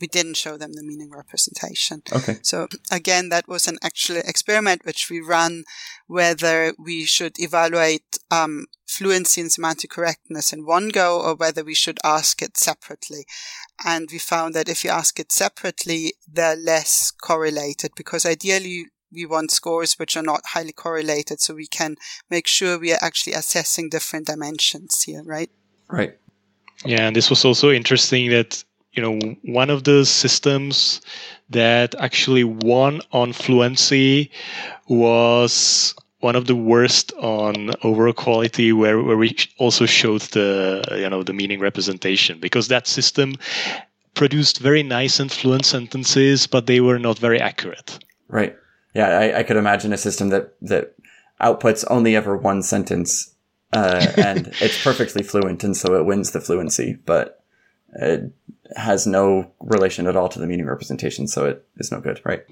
[0.01, 2.03] we didn't show them the meaning representation.
[2.13, 2.39] Okay.
[2.43, 5.63] So again, that was an actual experiment which we ran,
[6.09, 11.77] whether we should evaluate um, fluency and semantic correctness in one go or whether we
[11.77, 13.25] should ask it separately.
[13.85, 19.27] And we found that if you ask it separately, they're less correlated because ideally we
[19.27, 21.97] want scores which are not highly correlated so we can
[22.31, 25.51] make sure we are actually assessing different dimensions here, right?
[25.89, 26.17] Right.
[26.85, 31.01] Yeah, and this was also interesting that, you know, one of the systems
[31.51, 34.31] that actually won on fluency
[34.89, 41.09] was one of the worst on overall quality where, where we also showed the you
[41.11, 43.35] know the meaning representation because that system
[44.15, 47.99] produced very nice and fluent sentences but they were not very accurate
[48.29, 48.57] right
[48.95, 50.95] yeah, I, I could imagine a system that that
[51.41, 53.35] outputs only ever one sentence,
[53.73, 57.43] uh, and it's perfectly fluent, and so it wins the fluency, but
[57.95, 58.33] it
[58.77, 62.45] has no relation at all to the meaning representation, so it is no good, right?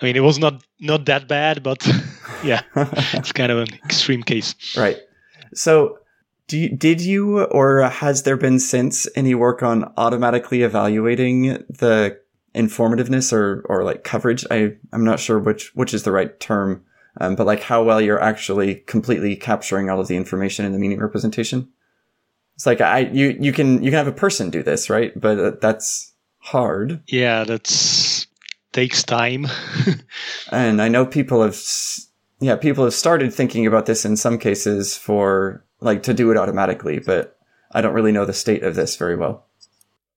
[0.00, 1.86] I mean, it was not not that bad, but
[2.44, 4.98] yeah, it's kind of an extreme case, right?
[5.54, 5.98] So,
[6.46, 12.18] do you, did you or has there been since any work on automatically evaluating the
[12.54, 14.44] informativeness or or like coverage.
[14.50, 16.84] I I'm not sure which which is the right term,
[17.20, 20.78] um, but like how well you're actually completely capturing all of the information in the
[20.78, 21.68] meaning representation.
[22.54, 25.18] It's like I you you can you can have a person do this, right?
[25.18, 27.02] But uh, that's hard.
[27.06, 28.26] Yeah, that's
[28.72, 29.46] takes time.
[30.50, 31.58] and I know people have
[32.40, 36.36] yeah, people have started thinking about this in some cases for like to do it
[36.36, 37.38] automatically, but
[37.72, 39.46] I don't really know the state of this very well.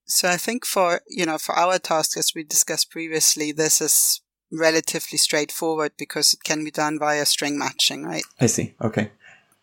[0.06, 4.22] So I think for, you know, for our task, as we discussed previously, this is
[4.52, 8.24] relatively straightforward because it can be done via string matching, right?
[8.40, 8.76] I see.
[8.82, 9.12] Okay.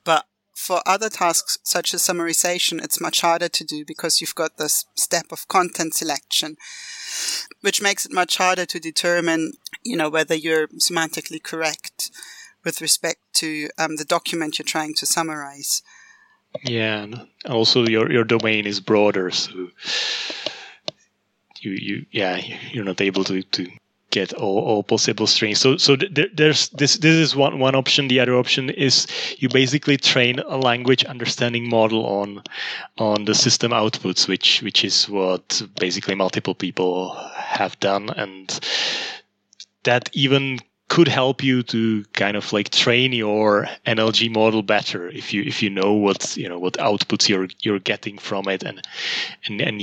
[0.05, 4.59] But for other tasks such as summarization, it's much harder to do because you've got
[4.59, 6.57] this step of content selection,
[7.61, 9.53] which makes it much harder to determine,
[9.85, 12.11] you know, whether you're semantically correct
[12.65, 15.83] with respect to um, the document you're trying to summarize.
[16.65, 19.71] Yeah, and also your your domain is broader, so
[21.61, 22.37] you you yeah
[22.73, 23.67] you're not able to to
[24.11, 25.59] get all, all possible strings.
[25.59, 28.09] So so th- there's this this is one one option.
[28.09, 29.07] The other option is
[29.39, 32.43] you basically train a language understanding model on
[32.99, 38.61] on the system outputs, which which is what basically multiple people have done, and
[39.85, 40.59] that even
[40.93, 45.63] could help you to kind of like train your NLG model better if you if
[45.63, 48.87] you know what you know what outputs you're you're getting from it and
[49.47, 49.81] and and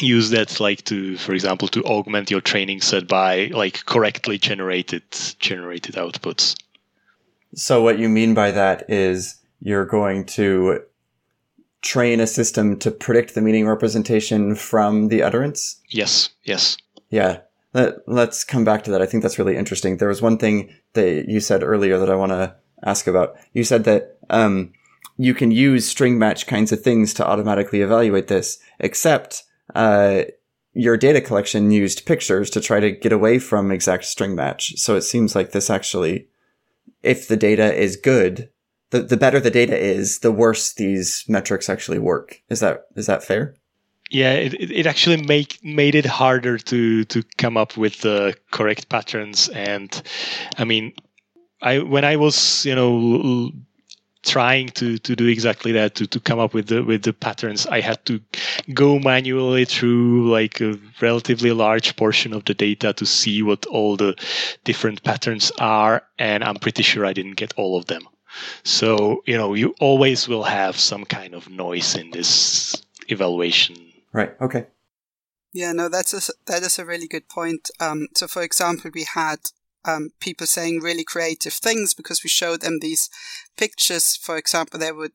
[0.00, 5.04] use that like to for example to augment your training set by like correctly generated
[5.38, 6.60] generated outputs.
[7.54, 10.82] So what you mean by that is you're going to
[11.80, 15.80] train a system to predict the meaning representation from the utterance?
[15.90, 16.76] Yes, yes.
[17.08, 17.42] Yeah.
[17.72, 19.02] Let, us come back to that.
[19.02, 19.96] I think that's really interesting.
[19.96, 23.36] There was one thing that you said earlier that I want to ask about.
[23.52, 24.72] You said that um,
[25.16, 29.44] you can use string match kinds of things to automatically evaluate this, except
[29.74, 30.22] uh,
[30.72, 34.74] your data collection used pictures to try to get away from exact string match.
[34.76, 36.28] So it seems like this actually,
[37.02, 38.50] if the data is good,
[38.90, 42.42] the, the better the data is, the worse these metrics actually work.
[42.48, 43.56] Is that is that fair?
[44.10, 48.88] Yeah, it, it actually make made it harder to to come up with the correct
[48.88, 49.48] patterns.
[49.48, 50.02] And
[50.58, 50.92] I mean,
[51.62, 53.52] I when I was you know
[54.22, 57.66] trying to to do exactly that to to come up with the with the patterns,
[57.68, 58.20] I had to
[58.74, 63.96] go manually through like a relatively large portion of the data to see what all
[63.96, 64.16] the
[64.64, 68.02] different patterns are, and I'm pretty sure I didn't get all of them.
[68.64, 74.34] So, you know, you always will have some kind of noise in this evaluation Right.
[74.40, 74.66] Okay.
[75.52, 77.70] Yeah, no, that's a, that is a really good point.
[77.80, 79.38] Um, so, for example, we had
[79.84, 83.10] um, people saying really creative things because we showed them these
[83.56, 84.16] pictures.
[84.16, 85.12] For example, they would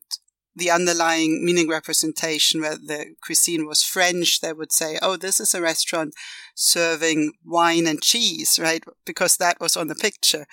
[0.54, 5.54] the underlying meaning representation where the cuisine was French, they would say, "Oh, this is
[5.54, 6.14] a restaurant
[6.54, 8.82] serving wine and cheese," right?
[9.04, 10.46] Because that was on the picture.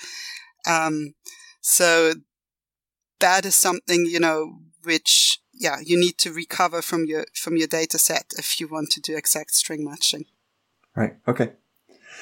[0.67, 1.13] Um,
[1.61, 2.13] so
[3.19, 7.67] that is something you know which yeah, you need to recover from your from your
[7.67, 10.25] data set if you want to do exact string matching.
[10.95, 11.15] Right.
[11.27, 11.51] Okay.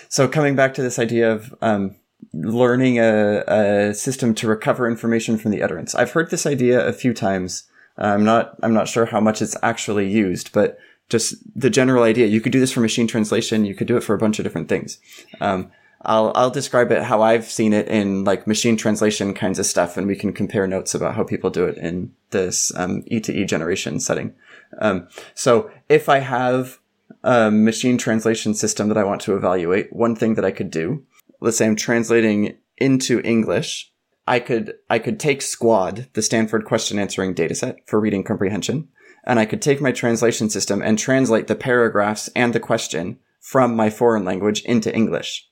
[0.09, 1.95] So coming back to this idea of um,
[2.33, 6.93] learning a, a, system to recover information from the utterance, I've heard this idea a
[6.93, 7.63] few times.
[7.97, 10.77] I'm not I'm not sure how much it's actually used, but
[11.09, 12.27] just the general idea.
[12.27, 13.65] You could do this for machine translation.
[13.65, 14.97] You could do it for a bunch of different things.
[15.39, 15.71] Um,
[16.03, 19.97] I'll I'll describe it how I've seen it in like machine translation kinds of stuff,
[19.97, 23.33] and we can compare notes about how people do it in this um, E to
[23.33, 24.33] E generation setting.
[24.79, 26.79] Um, so if I have
[27.23, 31.05] a machine translation system that I want to evaluate, one thing that I could do,
[31.39, 33.91] let's say I'm translating into English,
[34.27, 38.87] I could I could take SQuAD, the Stanford question answering dataset for reading comprehension,
[39.23, 43.75] and I could take my translation system and translate the paragraphs and the question from
[43.75, 45.47] my foreign language into English.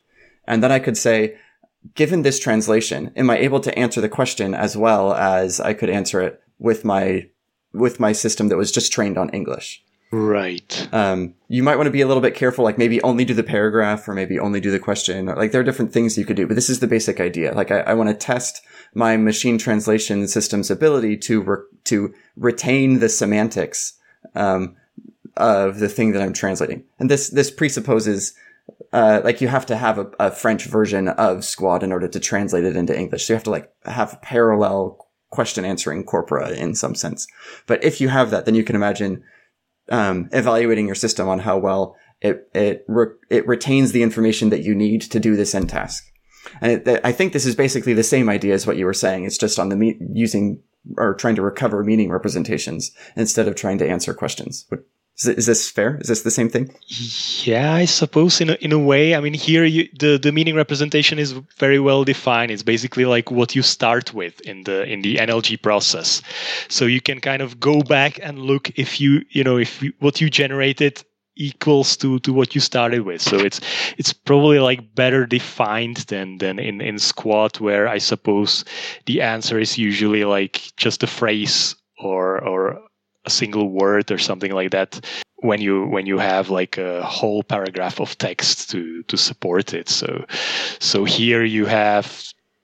[0.50, 1.38] And then I could say,
[1.96, 5.90] given this translation, am I able to answer the question as well as I could
[5.90, 7.30] answer it with my,
[7.72, 9.82] with my system that was just trained on English?
[10.12, 10.90] Right.
[10.92, 13.44] Um, you might want to be a little bit careful, like maybe only do the
[13.44, 15.28] paragraph or maybe only do the question.
[15.28, 17.54] Like there are different things you could do, but this is the basic idea.
[17.54, 18.62] Like I, I want to test
[18.96, 23.94] my machine translation system's ability to, re- to retain the semantics,
[24.34, 24.76] um,
[25.38, 26.84] of the thing that I'm translating.
[26.98, 28.34] And this, this presupposes
[28.92, 32.20] uh, like you have to have a, a, French version of SQuAD in order to
[32.20, 33.26] translate it into English.
[33.26, 37.28] So you have to like have parallel question answering corpora in some sense.
[37.68, 39.24] But if you have that, then you can imagine
[39.90, 44.64] um, evaluating your system on how well it it re- it retains the information that
[44.64, 46.06] you need to do this end task.
[46.62, 49.26] And it, I think this is basically the same idea as what you were saying.
[49.26, 50.62] It's just on the me- using
[50.98, 54.66] or trying to recover meaning representations instead of trying to answer questions.
[55.20, 55.98] Is, is this fair?
[56.00, 56.74] Is this the same thing?
[57.44, 59.16] Yeah, I suppose in a, in a way.
[59.16, 62.52] I mean, here you, the the meaning representation is very well defined.
[62.52, 66.22] It's basically like what you start with in the in the NLG process.
[66.70, 69.94] So you can kind of go back and look if you you know if you,
[70.00, 71.04] what you generated
[71.36, 73.22] equals to to what you started with.
[73.22, 73.60] So it's
[73.98, 78.64] it's probably like better defined than than in in SQuAD, where I suppose
[79.06, 82.89] the answer is usually like just a phrase or or
[83.30, 84.92] a single word or something like that
[85.38, 89.88] when you when you have like a whole paragraph of text to to support it
[89.88, 90.26] so
[90.80, 92.06] so here you have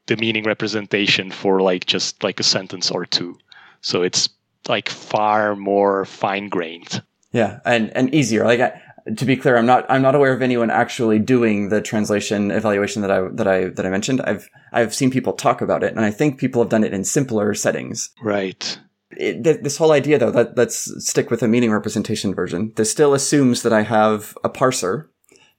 [0.08, 3.38] the meaning representation for like just like a sentence or two
[3.82, 4.30] so it's
[4.68, 7.02] like far more fine grained
[7.36, 8.46] yeah, and and easier.
[8.46, 8.82] Like I,
[9.14, 13.02] to be clear, I'm not I'm not aware of anyone actually doing the translation evaluation
[13.02, 14.22] that I that I that I mentioned.
[14.22, 17.04] I've I've seen people talk about it, and I think people have done it in
[17.04, 18.10] simpler settings.
[18.24, 18.80] Right.
[19.18, 22.74] It, th- this whole idea, though, that let's stick with the meaning representation version.
[22.76, 25.08] This still assumes that I have a parser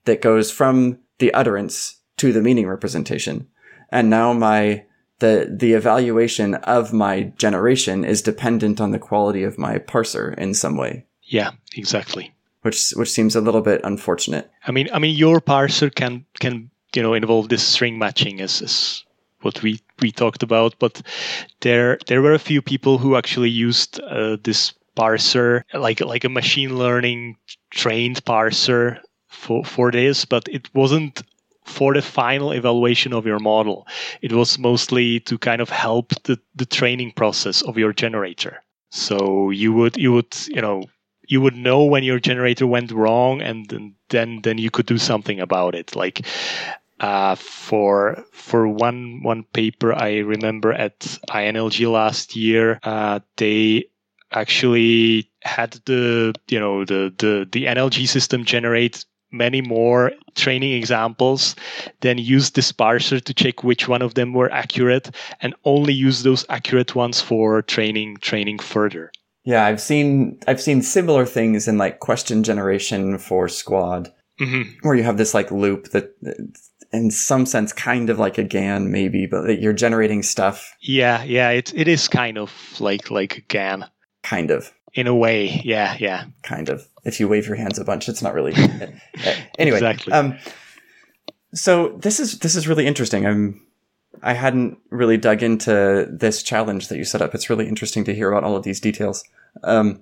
[0.05, 3.47] that goes from the utterance to the meaning representation,
[3.91, 4.85] and now my
[5.19, 10.53] the the evaluation of my generation is dependent on the quality of my parser in
[10.53, 11.05] some way.
[11.23, 12.33] Yeah, exactly.
[12.61, 14.49] Which which seems a little bit unfortunate.
[14.65, 18.61] I mean, I mean, your parser can can you know involve this string matching as,
[18.61, 19.03] as
[19.41, 21.01] what we we talked about, but
[21.61, 26.29] there there were a few people who actually used uh, this parser like like a
[26.29, 27.37] machine learning
[27.69, 31.23] trained parser for for this, but it wasn't
[31.65, 33.85] for the final evaluation of your model.
[34.21, 38.63] It was mostly to kind of help the, the training process of your generator.
[38.89, 40.83] So you would you would you know
[41.27, 45.39] you would know when your generator went wrong and then then you could do something
[45.39, 46.25] about it like
[46.99, 53.85] uh, for for one one paper I remember at INLG last year uh, they
[54.31, 61.55] actually had the you know the the the NLG system generate many more training examples
[61.99, 66.23] then use this parser to check which one of them were accurate and only use
[66.23, 69.11] those accurate ones for training training further
[69.47, 74.85] yeah, I've seen I've seen similar things in like question generation for SQuAD, mm-hmm.
[74.85, 76.11] where you have this like loop that,
[76.91, 80.75] in some sense, kind of like a GAN maybe, but you're generating stuff.
[80.81, 83.85] Yeah, yeah, it it is kind of like like a GAN.
[84.23, 84.73] Kind of.
[84.93, 86.25] In a way, yeah, yeah.
[86.43, 86.87] Kind of.
[87.03, 88.53] If you wave your hands a bunch, it's not really.
[89.59, 90.13] anyway, exactly.
[90.13, 90.37] Um,
[91.53, 93.25] so this is this is really interesting.
[93.25, 93.67] I'm
[94.23, 97.35] I hadn't really dug into this challenge that you set up.
[97.35, 99.23] It's really interesting to hear about all of these details.
[99.63, 100.01] Um,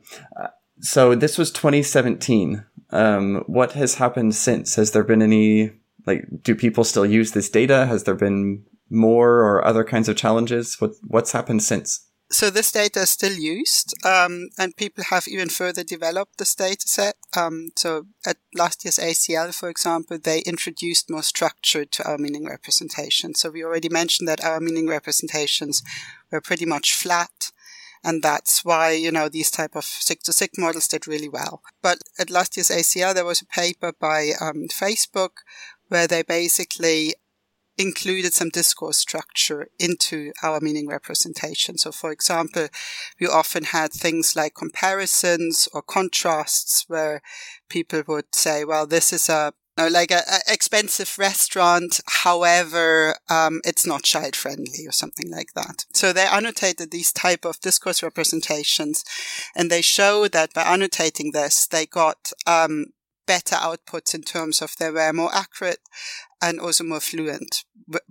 [0.79, 2.65] so this was 2017.
[2.91, 4.75] Um, what has happened since?
[4.75, 5.71] Has there been any,
[6.05, 7.85] like, do people still use this data?
[7.85, 10.79] Has there been more or other kinds of challenges?
[10.79, 12.05] What, what's happened since?
[12.31, 16.87] so this data is still used, um, and people have even further developed this data
[16.87, 17.15] set.
[17.37, 22.45] Um, so at last year's ACL, for example, they introduced more structure to our meaning
[22.45, 23.35] representation.
[23.35, 25.83] So we already mentioned that our meaning representations
[26.31, 27.51] were pretty much flat.
[28.03, 31.61] And that's why, you know, these type of seq to seq models did really well.
[31.81, 35.37] But at last year's ACL, there was a paper by um, Facebook
[35.89, 37.15] where they basically
[37.77, 41.77] included some discourse structure into our meaning representation.
[41.77, 42.67] So, for example,
[43.19, 47.21] we often had things like comparisons or contrasts where
[47.69, 51.99] people would say, well, this is a know, like a, expensive restaurant.
[52.07, 55.85] However, um, it's not child friendly or something like that.
[55.93, 59.03] So they annotated these type of discourse representations
[59.55, 62.87] and they show that by annotating this, they got, um,
[63.25, 65.79] better outputs in terms of they were more accurate
[66.41, 67.63] and also more fluent.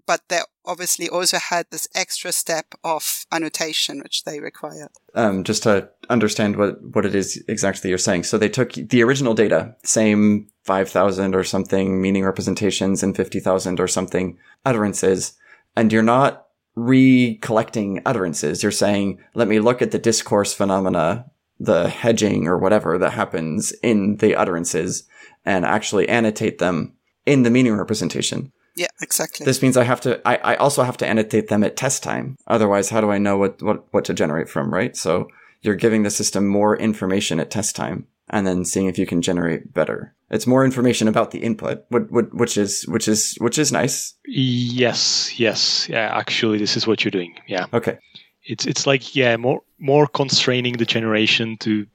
[0.07, 4.91] But they obviously also had this extra step of annotation, which they required.
[5.15, 8.25] Um, just to understand what, what it is exactly you're saying.
[8.25, 13.89] So they took the original data, same 5,000 or something meaning representations and 50,000 or
[13.89, 15.35] something utterances,
[15.77, 16.47] and you're not
[16.77, 18.62] recollecting utterances.
[18.62, 21.27] You're saying, let me look at the discourse phenomena
[21.59, 25.05] the hedging or whatever that happens in the utterances
[25.44, 26.94] and actually annotate them
[27.26, 28.52] in the meaning representation.
[28.76, 29.44] Yeah, exactly.
[29.44, 32.36] This means I have to, I, I also have to annotate them at test time.
[32.46, 34.96] Otherwise, how do I know what, what, what to generate from, right?
[34.96, 35.28] So
[35.62, 39.22] you're giving the system more information at test time and then seeing if you can
[39.22, 40.14] generate better.
[40.30, 44.14] It's more information about the input, which is, which is, which is nice.
[44.26, 45.38] Yes.
[45.38, 45.88] Yes.
[45.88, 46.11] Yeah.
[46.12, 47.34] Actually, this is what you're doing.
[47.46, 47.66] Yeah.
[47.72, 47.98] Okay
[48.45, 51.86] it's it's like yeah more more constraining the generation to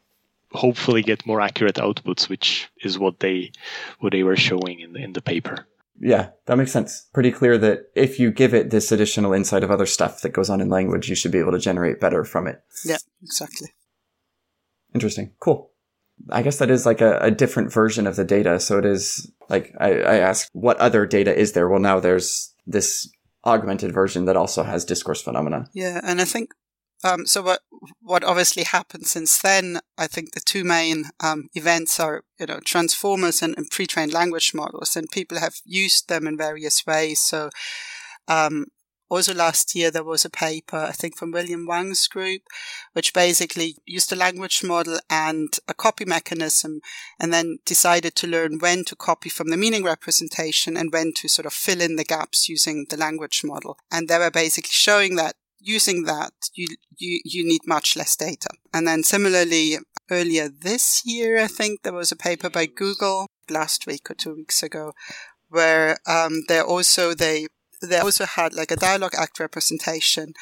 [0.52, 3.52] hopefully get more accurate outputs which is what they
[4.00, 5.68] what they were showing in the, in the paper.
[6.00, 7.08] Yeah that makes sense.
[7.14, 10.50] Pretty clear that if you give it this additional insight of other stuff that goes
[10.50, 12.62] on in language you should be able to generate better from it.
[12.84, 13.70] Yeah exactly.
[14.94, 15.32] Interesting.
[15.40, 15.70] Cool.
[16.32, 18.60] I guess that is like a, a different version of the data.
[18.60, 21.70] So it is like I, I asked, what other data is there?
[21.70, 23.10] Well, now there's this
[23.46, 25.68] augmented version that also has discourse phenomena.
[25.74, 26.52] Yeah, and I think
[27.04, 27.42] um, so.
[27.42, 27.62] What
[28.02, 29.80] what obviously happened since then?
[29.98, 34.54] I think the two main um, events are you know transformers and, and, pre-trained language
[34.54, 37.22] models, and people have used them in various ways.
[37.22, 37.50] So.
[38.28, 38.66] Um,
[39.10, 42.44] also last year there was a paper, I think from William Wang's group,
[42.94, 46.82] which basically used a language model and a copy mechanism
[47.20, 51.28] and then decided to learn when to copy from the meaning representation and when to
[51.28, 53.78] sort of fill in the gaps using the language model.
[53.92, 58.50] And they were basically showing that using that, you, you, you need much less data.
[58.74, 59.78] And then similarly,
[60.10, 64.36] earlier this year, I think there was a paper by Google last week or two
[64.36, 64.94] weeks ago
[65.50, 67.48] where um, they also they
[67.82, 70.34] they also had like a dialogue act representation,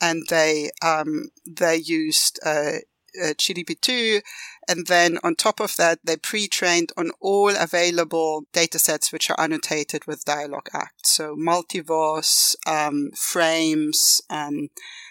[0.00, 2.78] and they um, they used uh,
[3.22, 4.22] uh, GPT-2,
[4.68, 10.06] and then on top of that, they pre-trained on all available datasets which are annotated
[10.06, 11.06] with dialogue act.
[11.06, 14.68] So MultiWOZ, um, frames, um,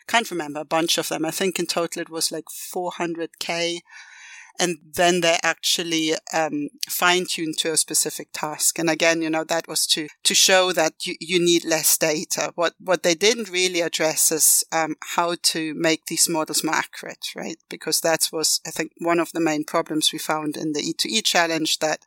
[0.07, 1.25] can't remember a bunch of them.
[1.25, 3.79] I think in total it was like 400k
[4.59, 8.77] and then they're actually um, fine tuned to a specific task.
[8.77, 12.51] And again, you know, that was to to show that you, you need less data.
[12.55, 17.27] What what they didn't really address is um, how to make these models more accurate,
[17.35, 17.57] right?
[17.69, 21.23] Because that was, I think, one of the main problems we found in the E2E
[21.23, 21.99] challenge that.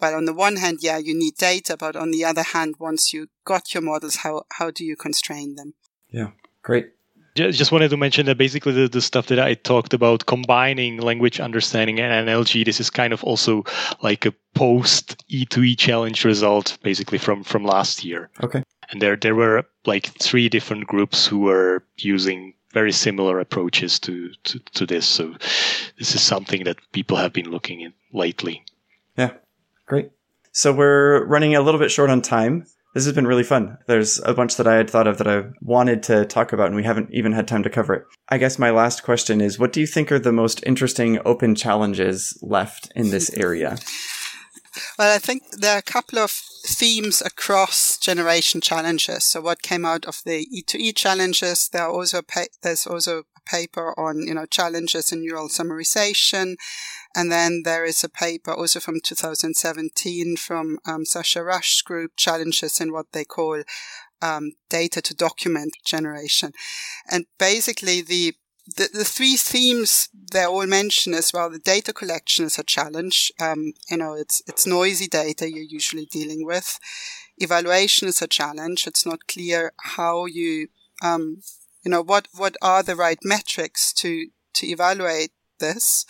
[0.00, 3.12] Well, on the one hand, yeah, you need data, but on the other hand, once
[3.12, 5.74] you got your models, how, how do you constrain them?
[6.10, 6.94] Yeah, great.
[7.34, 11.40] Just wanted to mention that basically the, the stuff that I talked about combining language
[11.40, 13.64] understanding and NLG, this is kind of also
[14.02, 18.28] like a post E2E challenge result, basically from from last year.
[18.42, 18.62] Okay.
[18.90, 24.30] And there there were like three different groups who were using very similar approaches to,
[24.44, 25.06] to, to this.
[25.06, 25.34] So
[25.98, 28.64] this is something that people have been looking at lately.
[29.16, 29.32] Yeah,
[29.86, 30.10] great.
[30.52, 32.66] So we're running a little bit short on time.
[32.94, 33.78] This has been really fun.
[33.86, 36.76] There's a bunch that I had thought of that I wanted to talk about, and
[36.76, 38.04] we haven't even had time to cover it.
[38.28, 41.54] I guess my last question is what do you think are the most interesting open
[41.54, 43.78] challenges left in this area?
[44.98, 49.24] Well, I think there are a couple of themes across generation challenges.
[49.24, 53.40] So what came out of the E2E challenges, there are also pa- there's also a
[53.50, 56.56] paper on, you know, challenges in neural summarization.
[57.14, 62.80] And then there is a paper also from 2017 from um, Sasha Rush's group, challenges
[62.80, 63.62] in what they call
[64.22, 66.52] um, data to document generation.
[67.10, 68.34] And basically the
[68.76, 71.50] the, the three themes they all mention as well.
[71.50, 73.32] The data collection is a challenge.
[73.40, 76.78] Um, you know, it's it's noisy data you're usually dealing with.
[77.38, 78.86] Evaluation is a challenge.
[78.86, 80.68] It's not clear how you,
[81.02, 81.42] um,
[81.84, 86.04] you know, what what are the right metrics to to evaluate this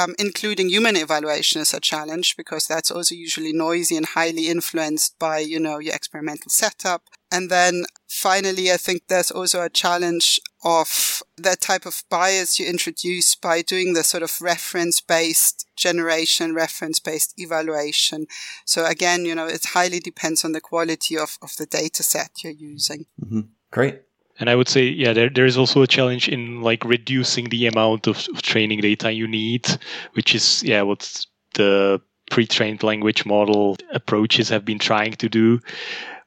[0.00, 5.18] um, including human evaluation is a challenge because that's also usually noisy and highly influenced
[5.18, 7.02] by, you know, your experimental setup.
[7.32, 12.66] And then finally, I think there's also a challenge of that type of bias you
[12.66, 18.26] introduce by doing the sort of reference based generation, reference based evaluation.
[18.64, 22.30] So again, you know, it highly depends on the quality of, of the data set
[22.42, 23.06] you're using.
[23.22, 23.40] Mm-hmm.
[23.70, 24.02] Great.
[24.40, 27.66] And I would say, yeah, there, there is also a challenge in like reducing the
[27.66, 29.68] amount of, of training data you need,
[30.14, 35.60] which is, yeah, what the pre-trained language model approaches have been trying to do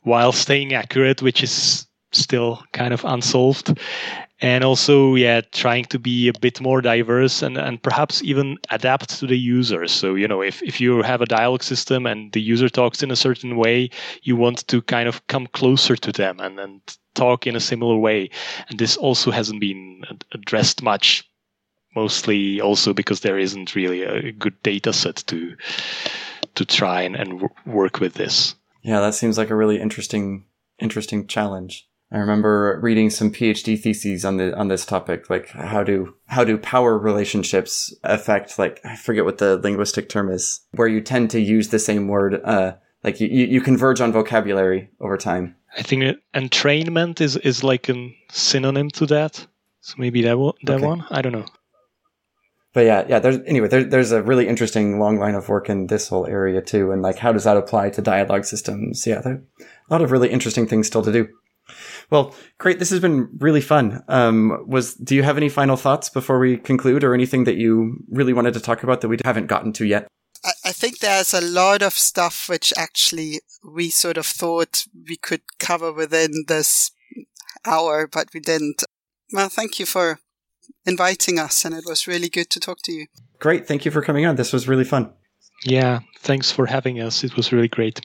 [0.03, 3.79] while staying accurate, which is still kind of unsolved.
[4.41, 9.17] And also yeah trying to be a bit more diverse and, and perhaps even adapt
[9.19, 9.87] to the user.
[9.87, 13.09] So you know if, if you have a dialogue system and the user talks in
[13.09, 13.89] a certain way
[14.21, 16.81] you want to kind of come closer to them and, and
[17.13, 18.29] talk in a similar way.
[18.69, 20.03] And this also hasn't been
[20.33, 21.23] addressed much
[21.95, 25.55] mostly also because there isn't really a good data set to
[26.55, 28.55] to try and, and work with this.
[28.81, 30.45] Yeah that seems like a really interesting
[30.79, 31.87] interesting challenge.
[32.11, 36.43] I remember reading some PhD theses on the on this topic, like how do how
[36.43, 41.31] do power relationships affect like I forget what the linguistic term is, where you tend
[41.31, 45.55] to use the same word, uh, like you, you converge on vocabulary over time.
[45.77, 49.45] I think entrainment is is like a synonym to that.
[49.81, 50.85] So maybe that one, that okay.
[50.85, 51.05] one.
[51.09, 51.45] I don't know.
[52.73, 53.19] But yeah, yeah.
[53.19, 53.67] There's anyway.
[53.67, 57.01] There, there's a really interesting long line of work in this whole area too, and
[57.01, 59.05] like how does that apply to dialogue systems?
[59.05, 61.27] Yeah, there a lot of really interesting things still to do.
[62.09, 62.79] Well, great.
[62.79, 64.03] This has been really fun.
[64.07, 68.03] Um, was do you have any final thoughts before we conclude, or anything that you
[68.09, 70.07] really wanted to talk about that we haven't gotten to yet?
[70.43, 75.17] I, I think there's a lot of stuff which actually we sort of thought we
[75.17, 76.91] could cover within this
[77.65, 78.83] hour, but we didn't.
[79.31, 80.19] Well, thank you for
[80.85, 83.07] inviting us, and it was really good to talk to you.
[83.39, 83.67] Great.
[83.67, 84.35] Thank you for coming on.
[84.35, 85.11] This was really fun.
[85.65, 85.99] Yeah.
[86.19, 87.23] Thanks for having us.
[87.23, 88.01] It was really great.